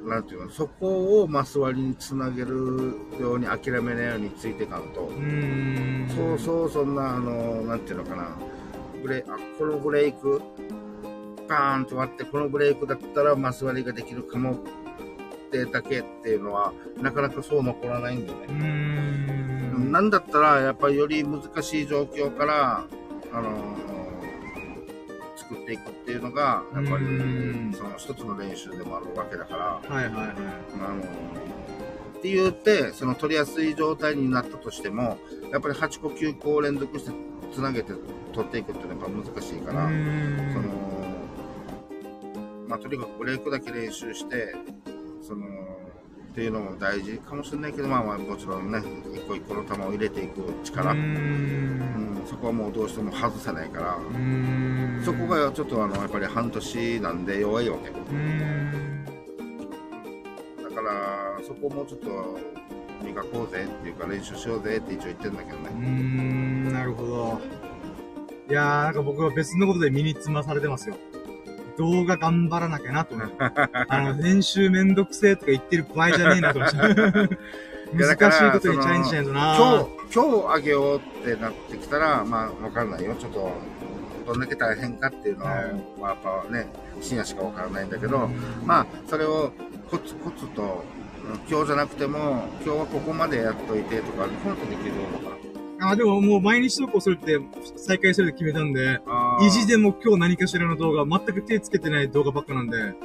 [0.05, 6.09] なんていうの、そこをマス割りにつなげるように諦めないようについていかんと、うーん。
[6.09, 8.35] そうそう、そんな、あの、なんていうのかな、
[9.01, 10.41] ブレあこのブレイク、
[11.53, 14.55] バーンと割って、このブレイクだったらマス割りができるかもっ
[15.51, 18.67] てだけっていうのは、なかなかそう残らないんだようーね。
[19.77, 19.91] ん。
[19.91, 22.85] なんだったら、やっぱりより難しい状況から、
[23.31, 23.75] あの
[25.35, 30.25] 作っていくっていうのが、やっぱりうん、その一つの練習でもあるわけだから、はいはいはい。
[30.25, 31.03] あの
[32.17, 35.17] って言って、その取りやすい状態になったとしても、
[35.51, 37.11] やっぱり8個9個を連続して
[37.53, 37.93] つなげて
[38.33, 40.92] 取っていくっていうのが難しいから、その、
[42.73, 44.55] まあ、とにかくブレイクだけ練習して、
[45.21, 48.81] その、っていうのも大事かもしれないけど、まあまあもちろんね、
[49.13, 52.23] 一個一個の球を入れていく力、うんん。
[52.25, 53.99] そこはもうどうしても外せないから。
[55.05, 57.91] そこがちょっとあの、やっぱり半年なんで弱いわけ。
[60.63, 62.39] だから、そこをもうちょっと
[63.05, 65.69] 磨こうぜっていうか練習しようぜって一応言ってんだけどね。
[65.79, 67.39] ん、なるほど。
[68.49, 70.95] いやー、なんか僕は別のことで身につまされてますよ。
[71.77, 73.35] 動画頑張らなきゃなと思って。
[73.39, 77.37] あの、編集めんどくせえとか言ってる場合じゃねえなと思って。
[77.93, 83.13] 難しいことにチャレンジしないとな今日、今日あげようってなってきたら、まあわかんないよ。
[83.15, 83.51] ちょっと、
[84.25, 85.63] どんだけ大変かっていうのは、はい
[85.99, 86.67] まあやっぱね、
[87.01, 88.29] 深夜しかわからないんだけど、
[88.65, 89.51] まあ、それを
[89.91, 91.03] コツコツと、うん
[91.49, 95.37] 今日じゃなくても、今日はここまでやっといてとか、このとできるのか
[95.91, 97.39] あ、でももう毎日投稿するって
[97.77, 98.99] 再開するって決めたんで、
[99.41, 102.95] 意地でも今日何かしらの動画、全く手つけてない動画ばっかなんで、うん。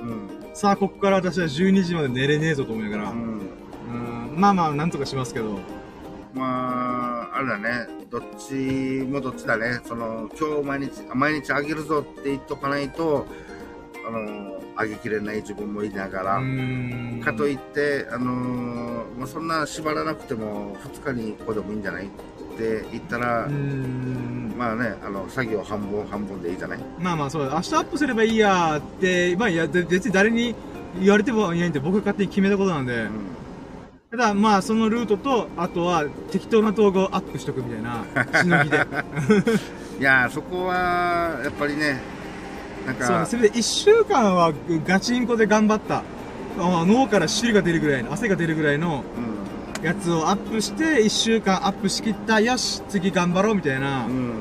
[0.54, 3.18] さあ、ここから私は12時まで寝れねえぞと思いながら、うん。
[4.32, 5.58] うん、まあまあ、なんとかしますけど、
[6.34, 8.54] まあ、あれだね、どっち
[9.08, 9.80] もどっちだね。
[9.84, 13.26] その、今日毎日、毎日あげるぞって言っとかないと、
[14.06, 17.20] あの、あげきれない自分もいながら、ん。
[17.24, 22.08] かといって、あのーまあ、そんな縛らなくても、2日に1個でもいいんじゃない？
[22.58, 23.48] って言ったら、
[24.56, 26.78] まあね、あの、作業半分半分でいいじゃない？
[26.98, 30.54] まあまあそうだ、明日アップすればいいやーって、まあいや、で別に誰に
[31.00, 33.10] 言われてもいないんで、僕が勝手に決めたことなんで、うん。
[34.10, 38.78] ただまあそのルートと、あとは適当な動画をアップしとくみたいな、しのぎで。
[40.00, 42.00] いやー、そこは、やっぱりね、
[42.86, 44.52] なんか、そうね、それで1週間は
[44.86, 46.02] ガチンコで頑張った。
[46.60, 49.04] あ脳から汁が出るぐらいの、汗が出るぐらいの
[49.82, 54.12] やつをアップして、1週間アップしきった、よし、次頑張ろうみたいな、うん。
[54.12, 54.32] うん。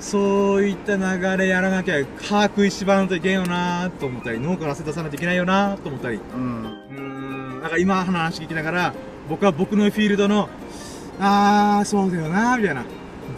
[0.00, 6.18] そういった流れやらなきゃ、歯食いしばらんといけんよなーと思ったり、脳から汗出さないといけないよなーと思ったり。
[6.34, 6.62] うん。
[6.62, 8.94] うーん、なんか今話聞きながら、
[9.28, 10.48] 僕は僕のフィールドの、
[11.20, 12.84] あー、そうだよなーみたいな。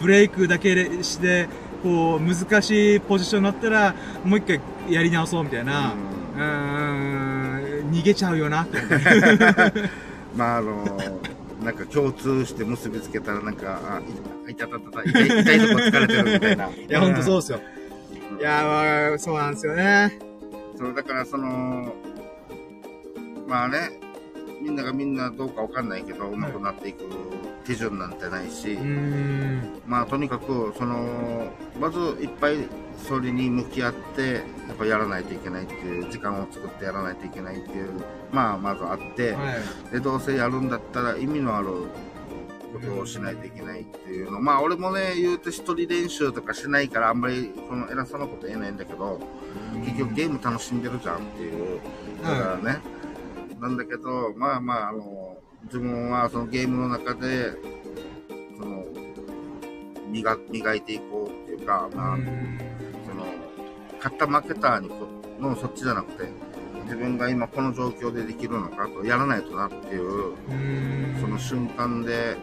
[0.01, 1.47] ブレイクだけでして、
[1.83, 4.59] こう、難しいポジションになったら、もう一回
[4.89, 5.93] やり直そうみたいな。
[6.35, 9.89] うーん、逃げちゃうよなって思って。
[10.37, 10.85] まああの
[11.63, 16.67] なんか共通して結びつけたらなんか、あ、いたたたた、痛い 痛いとこ疲れてるみたいな。
[16.69, 17.59] いいや、ほんとそうですよ。
[18.39, 20.19] いやー、まあそうなんですよね。
[20.77, 21.93] そう、だからその、
[23.47, 23.99] まあね、
[24.61, 27.05] みんながみんなどうかわかんないけど、上手くなっていく
[27.65, 28.77] 手順なんてないし。
[29.87, 32.57] まあとにかく、その、まずいっぱい
[33.07, 34.43] それに向き合って、
[34.77, 37.91] ぱやらないといけないっていう、時間を作ってやらないといけないっていう、
[38.31, 39.53] まあまずあって、は
[39.89, 39.91] い。
[39.91, 41.67] で、どうせやるんだったら意味のある
[42.73, 44.39] ことをしないといけないっていうの。
[44.39, 49.19] まあ俺もね、言うて一人練習とかしないからあんまりこの偉そうなこと言えないんだけど、
[49.85, 51.79] 結局ゲーム楽しんでるじゃんっていう。
[52.23, 52.81] だからね。
[53.59, 57.53] なんだけど、まあまあ、あの、自分はそのゲームの中で、
[60.09, 62.76] 磨磨いていこうっていうか、まあ、うんその、
[63.97, 65.07] 勝った負けたにこ
[65.39, 66.29] のそっちじゃなくて、
[66.85, 71.17] 自分が今この状況でできるのかと、やらないとなっていう、うん。
[71.19, 72.37] その瞬間で、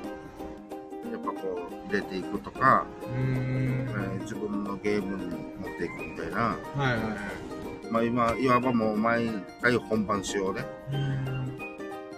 [1.11, 3.89] やっぱこう、入れていくとか、うん。
[3.89, 7.91] えー自分のゲームに持っていくみたいな、はいはいはい。
[7.91, 9.29] まあ今、いわばもう毎
[9.61, 11.59] 回本番仕様で、うん。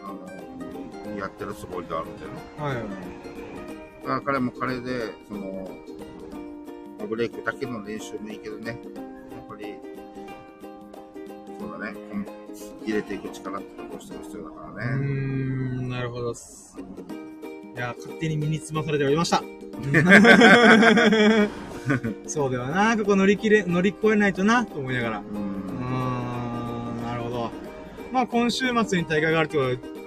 [0.05, 2.37] あの、やってるつもりであるんだよね。
[2.59, 2.77] はい
[4.09, 4.23] はい。
[4.25, 5.69] 彼も彼で、その、
[6.99, 8.79] まあブレイクだけの練習もいいけどね、
[11.77, 11.97] そうだね、
[12.85, 14.99] 入れていく力ってどうしても必要だかうらね。
[15.05, 16.77] んなるほどっす
[17.75, 19.43] いや勝手に身につまされておりました
[22.27, 25.23] そうではなここ乗り切れ乗り越えないとなと思いながらう。
[25.23, 27.51] うんーんなるほど。
[28.13, 29.59] まあ、今週末に大会があると、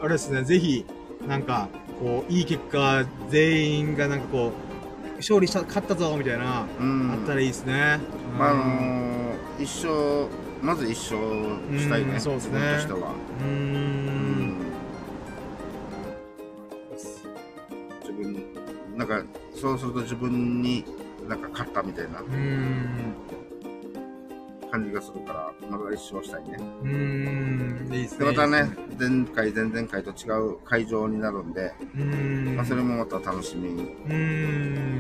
[0.02, 0.86] あれですね、ぜひ、
[1.28, 1.68] なんか、
[2.00, 4.52] こう、いい結果、全員がなんかこ
[5.14, 7.12] う、勝利した、勝ったぞ、みたいな、うん。
[7.12, 8.00] あったらいいですね。
[8.38, 10.28] まあ、あうんのー一生、
[10.62, 11.16] まず一生
[11.78, 12.14] したいね。
[12.14, 13.14] うんそうですね自分としては。
[13.42, 14.60] うん
[18.02, 19.24] 自分、なんか、
[19.56, 20.84] そうすると自分に
[21.28, 22.22] なんか勝ったみたいな。
[24.72, 26.58] 感じがするから、まだ一生したいね。
[26.60, 27.94] うーん。
[27.94, 28.32] いいですで、ね。
[28.32, 32.04] またね前回、前々回と違う会場になるんで、うー
[32.54, 32.56] ん。
[32.56, 33.96] まあ、それもまた楽しみ。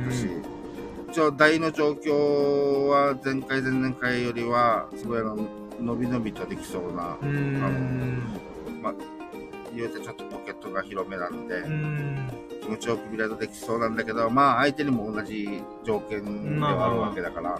[0.05, 0.27] だし、
[1.37, 5.37] 台の状況は前回、前々回よりは、すごいあの、
[5.81, 8.23] 伸び伸びとできそうなうー、ん。
[9.75, 11.63] 言うてちょっとポケットが広めなんで。
[12.61, 17.59] 気持ちよくビラードできそうなんだけど、まあ、相手にも同じ条件ではあるわけだから、まあ、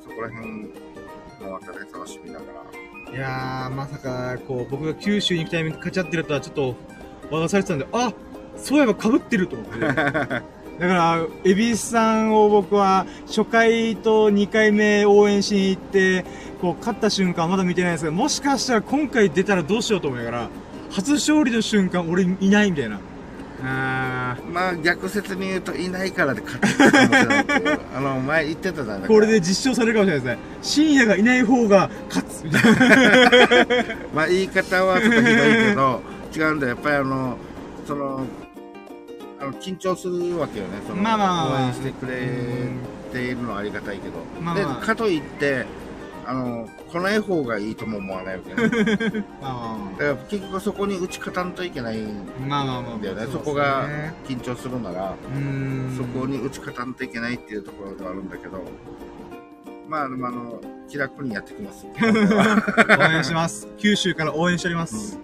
[0.00, 0.68] そこら辺も
[1.50, 2.44] またね、楽しみなが
[3.10, 3.16] ら。
[3.16, 6.76] いやー、まさか、こう、僕が九州に行くタイミング勝ち合ってるとはちょっと、
[7.30, 8.12] 話がされてたんで、あ
[8.56, 9.72] そういえば被ってると思って。
[10.78, 16.24] だから、エビスさんを僕は、初回と2回目応援しに行って、
[16.60, 20.48] こう、勝った瞬間はまだ見てないんですけど、もしかしたら今回出たらどうしようと思いながら、
[20.90, 23.00] 初勝利の瞬間、俺いないみたいな。
[23.64, 27.78] あまあ、逆説に言うと、いないからで勝ってたかもしれない。
[27.94, 30.38] あの、前言ってたじゃないーこれで実証されるかもしれないですね。
[30.62, 33.94] 深夜がいない方が勝つみたいな。
[34.12, 36.02] まあ、言い方はちょっとひどいけど、
[36.34, 36.74] 違うんだよ。
[36.74, 37.36] やっぱりあの、
[37.86, 38.24] その、
[39.42, 40.80] あの緊張するわけよね。
[40.86, 42.28] そのまあまあまあまあ応援してくれ
[43.12, 44.14] ているのはありがたいけど。
[44.40, 45.66] まあまあで、かといって、
[46.24, 49.24] あの、来ない方がいいとも思わないわけね。
[49.42, 52.98] まあだから結局そこに打ち勝たんといけないんまあまあまあまあ。
[52.98, 53.26] だよね。
[53.32, 53.88] そこが
[54.28, 55.96] 緊張するなら、うーん。
[55.96, 58.62] そこに打ち勝たんといけないっていうところがあるんだけど、
[59.88, 61.84] まあ、でもあの、気楽にやってきます。
[61.98, 63.66] 応援します。
[63.76, 65.18] 九州から応援しております。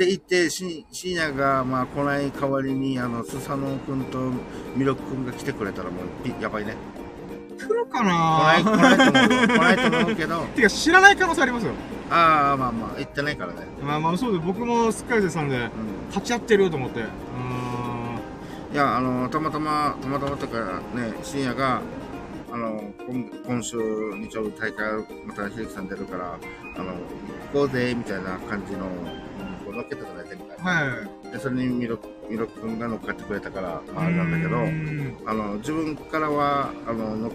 [0.00, 4.32] って言って、し深夜が、まあ、来ない代わりに、あの、スサノオ君と
[4.74, 6.74] ミロ君が来てくれたらもう、ピやばいね。
[7.58, 9.46] 来るか来ない、な来ないと思うよ。
[9.46, 11.72] 来ないと思うけど、 てか知らない可能性ありますよ。
[12.10, 13.58] ああ、まあまあ、行ってないからね。
[13.82, 14.46] まあまあそうです。
[14.46, 15.70] 僕もすっかりですなんで、うん。
[16.08, 17.00] 勝ち合ってると思って。
[17.00, 18.74] うーん。
[18.74, 21.82] いや、あの、たまたま、たまたまとかね、深夜が、
[22.50, 26.38] あの、今今週、日曜日大会、また秀樹さん出るから、
[26.76, 26.98] あの、行
[27.52, 28.86] こうぜ、みたいな感じの、
[29.72, 30.86] 乗っけたじゃない、前回。
[30.86, 30.96] は
[31.28, 31.32] い。
[31.32, 31.98] で、それにミロ、
[32.28, 37.32] ミロ君が乗っかってくれたから、まあ、あれなんだけどあの、自分からは、あの、の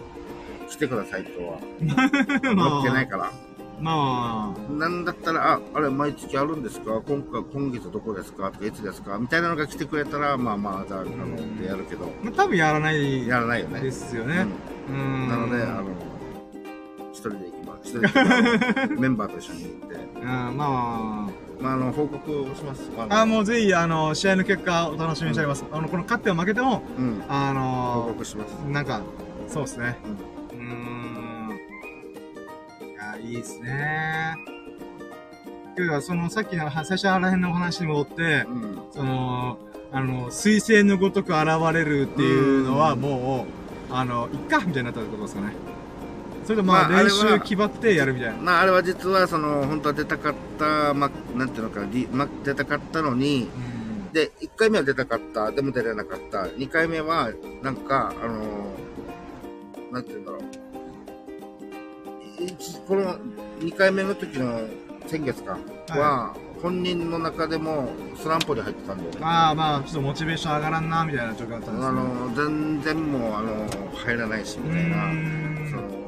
[0.69, 1.59] 来てくださいとは、
[2.55, 3.31] ま乗っけないあ、から。
[3.79, 7.01] まあ、なんだったら、あ、あれ、毎月あるんですか？
[7.05, 8.49] 今回、今月どこですか？
[8.51, 9.17] とか、いつですか？
[9.19, 13.81] みたいなのが来てくれたら、まあまあ、じゃあ、あの、でやるけど、まあ多分やらないやらないよね。
[13.81, 14.45] ですよね。
[14.89, 15.29] うんん。
[15.29, 15.83] なので、あの、
[17.11, 17.89] 一人で行きます。
[17.89, 21.29] 一人で メンバーと一緒に行って、うん、まあ
[21.60, 22.89] ままあ、あの、報告をします。
[22.97, 25.66] あ、あ、もうぜひ、あの、試合の結果お楽しみにしております。
[25.72, 28.51] あの、この勝っても負けても、うん、あ報の告します。
[28.70, 29.01] なんか、
[29.47, 29.97] そうですね。
[30.51, 31.60] うーん。
[32.91, 34.36] いや、いいですね。
[35.76, 38.80] けど、その、さっきの、は最初あらへんのお話に戻ってう、ん。
[38.91, 39.58] その、
[39.91, 43.45] あの、彗星のごとく現れるっていうのは、うんも
[43.89, 45.53] う、あの、いっかみたいになったってことですかね。
[46.46, 48.38] それとまあ、練は習決まってやるみたいな。
[48.38, 51.82] まあ、あれは実は、その、本当は出たかった、まあ、なんていうのか
[52.12, 53.76] ま、出たかったのに、うん
[54.16, 56.43] で、1回目は出たかった、でも出れなかった。
[56.43, 57.32] 2回目は、
[57.62, 60.41] なんか、あのーなんていうんだろう。
[62.43, 62.48] い
[62.88, 63.18] この
[63.60, 64.62] 2回目の時の
[65.08, 65.58] 先月か、
[65.89, 69.18] は、本人の中でもスランプに入ってたんだよね。
[69.20, 71.98] まあまあ、ちょっとモチベーション上がらんな、みたいな状況だったんですあね。
[71.98, 74.96] のー全然もう、あのー入らないし、みたいな。
[75.70, 76.05] その、い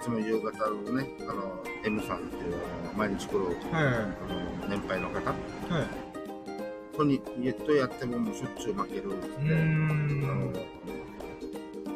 [0.00, 2.54] つも夕方のね、あの、M さんっていう、
[2.96, 6.96] 毎日来る、はいはいあの、年配の方はい。
[6.96, 10.52] とに、とやってももうしょっちゅう負けるって、あの、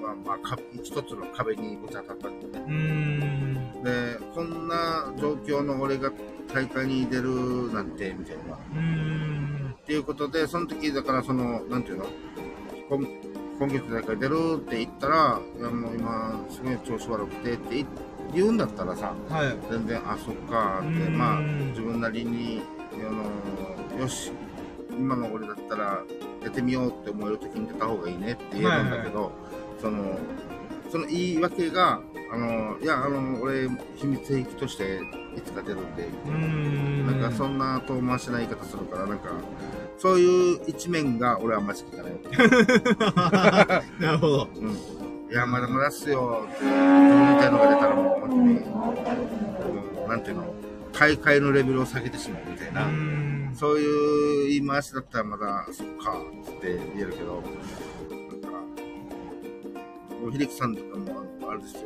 [0.01, 3.75] まあまあ、か一つの壁にぶち当たったってね。
[3.83, 6.11] で、こんな状況の俺が
[6.53, 8.55] 大会に出るなんて、みたいな。
[8.55, 12.07] っていうことで、その時、だからその、なんていうの
[13.59, 17.87] 今今月大会出るって言ったら、いやもう今、すごい調子悪くてって言
[18.35, 19.57] 言うんだったらさ、はい。
[19.71, 21.17] 全然、あ、そっかって、うん。
[21.17, 22.63] まあ、自分なりに、
[22.95, 24.33] あの、よし、
[24.91, 26.03] 今の俺だったら、
[26.43, 29.31] やってみようって思える時に出た方がいいねって言えるんだけど、
[29.81, 30.19] その、
[30.95, 32.01] その言い訳が、
[32.33, 35.01] あの、いや、あの、俺、秘密兵器として
[35.37, 39.31] いつか出るんで、んなんかそんな遠回しな言い方するから、なんか、
[39.99, 43.83] そういう一面が俺はあんまり好きじゃない。
[43.99, 44.71] なるほどうん。
[44.71, 44.77] い
[45.33, 50.55] や、まだまだっすよって、みたいのが出たらもう本当に、なんていうの、
[50.93, 56.19] 大会のレベルを下げてしまうみたいうな、ーんそういう言い回しだったらまだ、そっか、
[56.57, 57.43] って言えるけど、
[60.25, 61.81] もう秀樹さんとかも、あれですよ、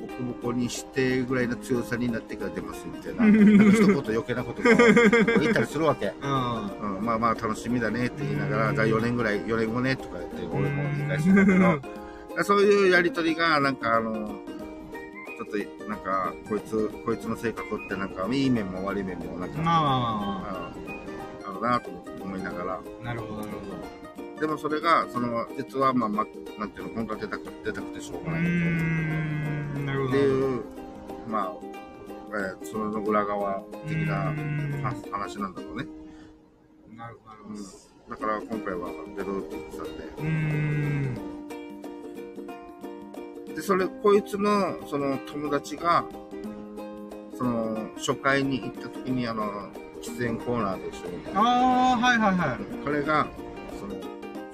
[0.00, 4.76] ボコボコにしてぐらいの強さになってから出ますみたいな、 なんか一言余計なことも
[5.40, 6.12] 言ったりするわけ。
[6.20, 6.96] うん。
[6.96, 11.56] うん、まあまあ楽しみだねって言いながら、じゃあ4年ぐらい、4年後ねとか言って、俺も言い返すんだけ
[12.36, 20.74] ど、そういうやりとりが、なんかあの、ちょっと、なんか、こいつ、こいつの性格ってなんか、いい面も悪い面も、なんか、まあ
[21.54, 21.90] るなと
[22.22, 23.93] 思いながら、あなるほどなるほ
[24.44, 26.26] でもそれが、その、実は、まあ、ま、
[26.58, 30.10] なんていうの、本当は出たく出たくてしょうがないんなるほど。
[30.10, 30.62] っていう、
[31.26, 34.34] まあ、えーその裏側的な
[35.10, 35.86] 話なんだろうね。
[36.94, 37.54] なるほど。
[37.54, 37.70] なるほ
[38.10, 39.86] どだから今回は出るって言ってたん。
[39.86, 40.24] で、うー
[43.48, 43.54] ん。
[43.54, 46.04] で、それ、こいつの、その友達が、
[47.38, 49.70] その、初回に行った時に、あの、
[50.02, 51.24] 喫煙コーナーで一緒に。
[51.34, 52.58] ああはいはいはい。
[52.84, 53.26] 彼が、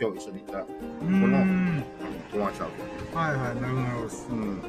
[0.01, 1.84] 今日一緒に行った、あうーんの、
[2.32, 2.70] 友達なわ
[3.12, 3.16] け。
[3.16, 4.62] はいはいなるほどなるほどうん。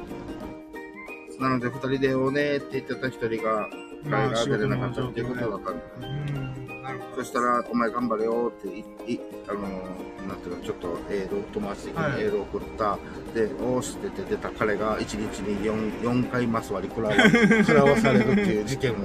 [1.40, 3.68] なので、二人でおねって言ってた一人が、
[4.04, 5.82] 彼が出れなかったっていうことだったんだ
[7.16, 8.80] そしたら、お前頑張れよってい、
[9.14, 9.60] い、あの、
[10.28, 12.98] なんていうの、ちょっとエール、友達的にエールを送った。
[13.34, 17.16] で、おーしって言って出た彼が一日に 4, 4回マス割り食らわ
[17.64, 18.96] 食らわされるっていう事件を、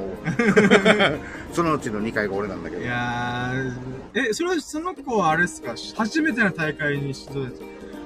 [1.53, 2.86] そのうちの2回が俺なんだけどい。
[2.86, 3.97] やー
[4.30, 5.74] えそれはその子はあれですか？
[5.95, 7.45] 初めての大会に出場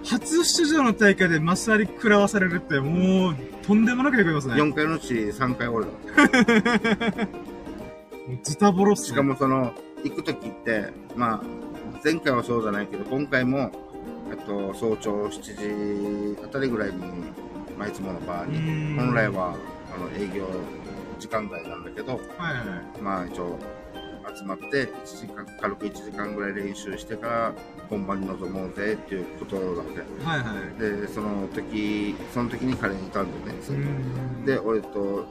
[0.03, 3.35] 初出場の大会でマス割り食らわされるってもう
[3.65, 4.55] とんでもなくへこみますね。
[4.55, 5.91] 4回のうち3回俺だ。
[8.43, 9.07] ズタボロっすね。
[9.09, 11.41] しかもその、行くときって、まあ、
[12.03, 13.71] 前回はそうじゃないけど、今回も、
[14.31, 16.97] えっと、早朝7時あたりぐらいに、
[17.77, 18.97] まあ、いつものバーうに、ーん。
[18.97, 19.55] 本来は、
[19.95, 20.47] あの、営業
[21.19, 22.21] 時間外なんだけど、はいは
[22.97, 23.01] い。
[23.01, 23.59] まあ一応
[24.35, 27.53] 集まって1時間軽く1時間ぐらい練習してから
[27.89, 30.79] 本番に臨もうぜっていうことなのではいはい。
[30.79, 35.25] でその時その時に彼にいたんだよね、うーんで俺と、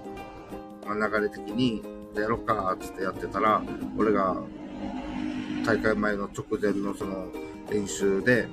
[0.86, 1.82] まあ、流れ的に
[2.14, 3.62] やろっかっつってやってたら
[3.96, 4.36] 俺が
[5.64, 7.26] 大会前の直前のその
[7.70, 8.48] 練習で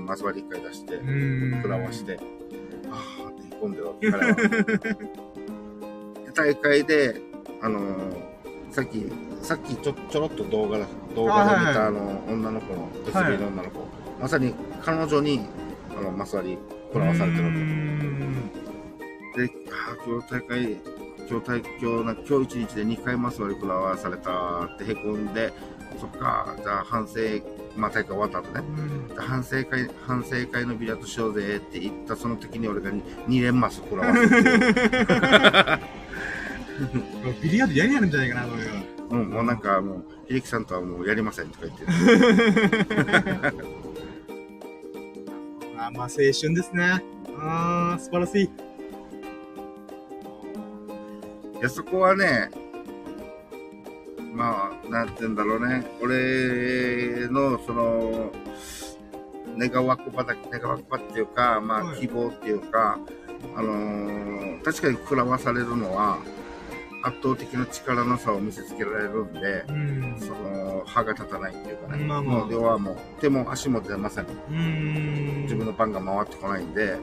[0.00, 1.00] マス割り1回出して
[1.62, 2.18] 食らわして
[2.90, 4.34] ああって引っ込んでるわけ 彼は。
[4.34, 7.20] で大会で
[7.62, 8.36] あのー
[8.76, 9.06] さっき
[9.46, 13.86] さっきちょちょろっと動画だ動画で見たあの女の子の SB の女の子、
[14.20, 15.46] まさに彼女に
[15.96, 16.58] あのマス割り
[16.92, 17.44] 食らわされてる。
[17.44, 17.50] わ
[19.36, 20.80] けで、ああ、今日大会、
[21.30, 25.52] 今日大、今日、な今日一日で2回マス割り食らわされたってへこんで、
[26.00, 27.20] そっか、じゃあ反省、
[27.76, 28.64] まあ大会終わった後ね、
[29.14, 33.00] 反省会、反省会のビリヤードしようぜって言ったその時に俺が 2,
[33.44, 34.42] 連マス食らわせて、
[37.40, 38.95] ビリヤードやりやるんじゃないかな、これは。
[39.10, 41.84] うん、もうなんかもう、秀樹さんとはもうやりませんとか言って、
[45.78, 47.02] あまあ、青春ですね。
[47.38, 48.44] あー、素晴らしい。
[48.44, 48.48] い
[51.62, 52.50] や、そこはね、
[54.34, 55.86] まあ、なんて言うんだろうね。
[56.02, 58.32] 俺の、その、
[59.56, 62.98] 願わくばだ、願わくばっていうか、まあ、はい希望っていうか、
[63.56, 64.26] あのー
[64.66, 66.18] 確かに食らわされるのは、
[67.02, 70.16] 圧倒的な力の差を見せつけられるんで、うん。
[70.18, 72.04] その、歯が立たないっていうかね。
[72.04, 74.24] まあまあもう、要はもう、手も足も出ません。
[74.24, 75.42] ん。
[75.42, 77.00] 自分の番が回ってこないんで、はい。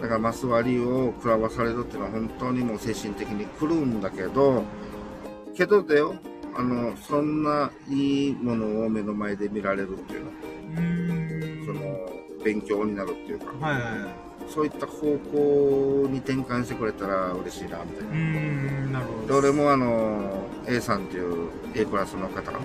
[0.00, 4.62] だからマス割りを食らわされるっていうのは本当にもう精神的に来るんだけど、
[5.54, 6.14] けどだよ、
[6.56, 11.66] あの、そんないいものを目の前で見られるっていうのうーん。
[11.66, 14.23] その、勉強になるっていうか、はいはいはい。
[14.48, 18.10] そういった方向に転換してくれたら嬉しいなみたいな。
[18.10, 18.16] うー
[18.88, 19.36] ん、なるほでど。
[19.38, 22.58] 俺もあの A さんっていう A クラスの方は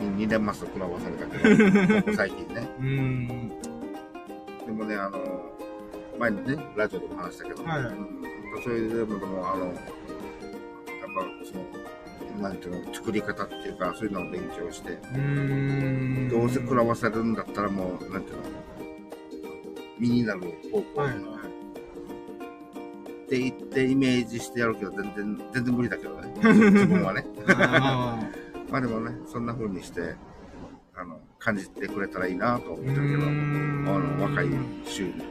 [0.00, 0.04] い。
[0.04, 3.48] に2年マスコラボされたけど 最近ねうーん。
[4.66, 5.18] でもねあの
[6.18, 8.24] 前にねラジオでも話したけど、はいうん
[8.62, 9.82] そういうのでもあのやっぱ
[11.44, 14.92] そのなんていうの作り方っていうかそういうのを勉強して。
[16.30, 18.42] どうせ食らわせるんだったらもうなんていうの
[19.98, 20.40] 身になる
[20.72, 21.12] 方向はい。
[21.12, 21.14] っ
[23.26, 28.20] て言ってイメージしてやるけど全然全然無理だけどね 自分はねあ
[28.74, 30.16] まあでもね、そんな風にして、
[30.96, 33.84] あの、感じてくれたらいいなと思ってるけど、ーあん
[34.18, 34.48] の、若い
[34.84, 35.12] 衆に。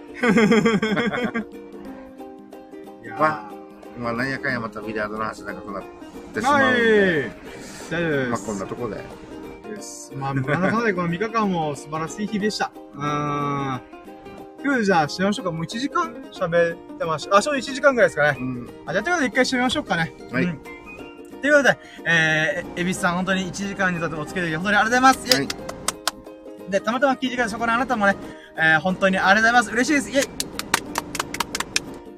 [3.04, 3.52] いやーま
[4.00, 5.84] まあ、なんやかんやまたビリヤードの話長くなっ
[6.34, 7.32] てしまはいうんで、。
[7.92, 8.30] 大丈夫です。
[8.30, 8.96] まあこんなとこで。
[9.76, 10.14] です。
[10.16, 12.72] まあ、なんだかんだでこの3日間も素晴らしい日でした。
[12.96, 13.82] うーん。
[14.64, 15.52] 今日じゃあ、しましょうか。
[15.52, 17.36] もう1時間喋ってました。
[17.36, 18.38] あ、ちょうど1時間ぐらいですかね。
[18.40, 18.70] うん。
[18.86, 20.14] あ、じゃあ、ということで一回締めましょうかね。
[20.32, 20.60] はいうん
[21.44, 25.36] ということで、えー、えびすさん本当に1時間にとってお付き合い本当にありがとうございます。
[25.36, 25.48] はい。
[26.72, 28.16] で、たまたま聞いてくれたそこのあなたもね、
[28.56, 29.84] えー、本当にありがとうございます。
[29.84, 30.10] 嬉しいです。
[30.10, 30.24] イェ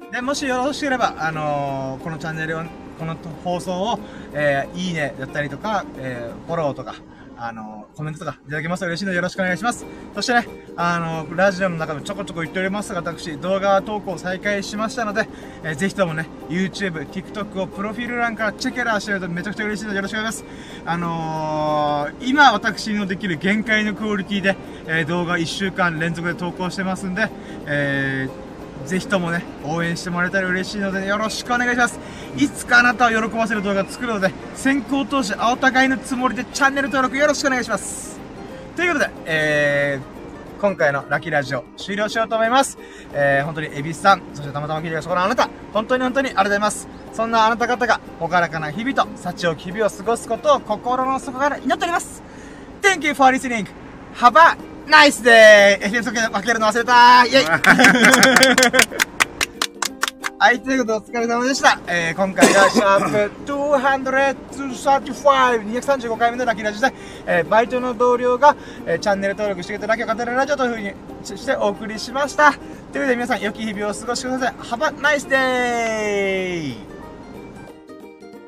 [0.08, 2.62] イで、もしよろしければ、あのー、このチャンネルを、
[3.00, 3.98] この放送を、
[4.32, 6.94] えー、いいねだったりとか、えー、フォローとか、
[7.38, 9.84] あの、コメントとかいただけますと嬉しいのでよろしくお願いします。
[10.14, 15.28] そしてね、あの、ラジオの中でちょこちょこ言っておりますが、私、動画投稿再開しましたので、
[15.62, 20.82] えー、ぜひともね、YouTube、TikTok をプロフィール欄からチェケラーしてるとめちゃくちゃ嬉しいのでよろしくお願いします。
[20.86, 24.56] あのー、今私のできる限界のクオリティで、
[24.86, 27.28] えー、動画1週間連続で投稿してますんで、
[27.66, 28.45] えー、
[28.86, 31.98] ぜひともね、応援してもらえたら嬉しいので、よろしくお願いします。
[32.36, 38.18] いつかあなたを喜ばせる動画を作るので、先行投資、お互いのつもりでチャンネル登録よろしくお願いします。
[38.76, 42.78] ということで、えー、今回のラッキーラジオ終了しようと思います。
[43.12, 46.88] えー、本当にエビスさん、そしてたまたま聞いてそこのあなた、本当に本当にありがとうございます。
[47.12, 52.22] そんなあなた方が、ほがらかな日々と、幸を日々を過ごすことを心の底から祈っております。
[52.82, 53.66] Thank you for listening.
[54.14, 55.78] Have a nice day!
[55.80, 57.46] え、そけ分けるの忘れたイェイ
[60.38, 61.80] はい、ということでお疲れ様でした。
[61.86, 66.94] えー、今回がシャープ235、235回目のラッキーラジオで、
[67.26, 70.92] えー、バイトの同僚が、えー、チャンネル登録してくれたラッキーを語るラジオというふうに
[71.24, 72.52] してお送りしました。
[72.52, 74.52] ということで皆さん、良き日々をお過ごしください。
[74.52, 76.95] Have a nice day!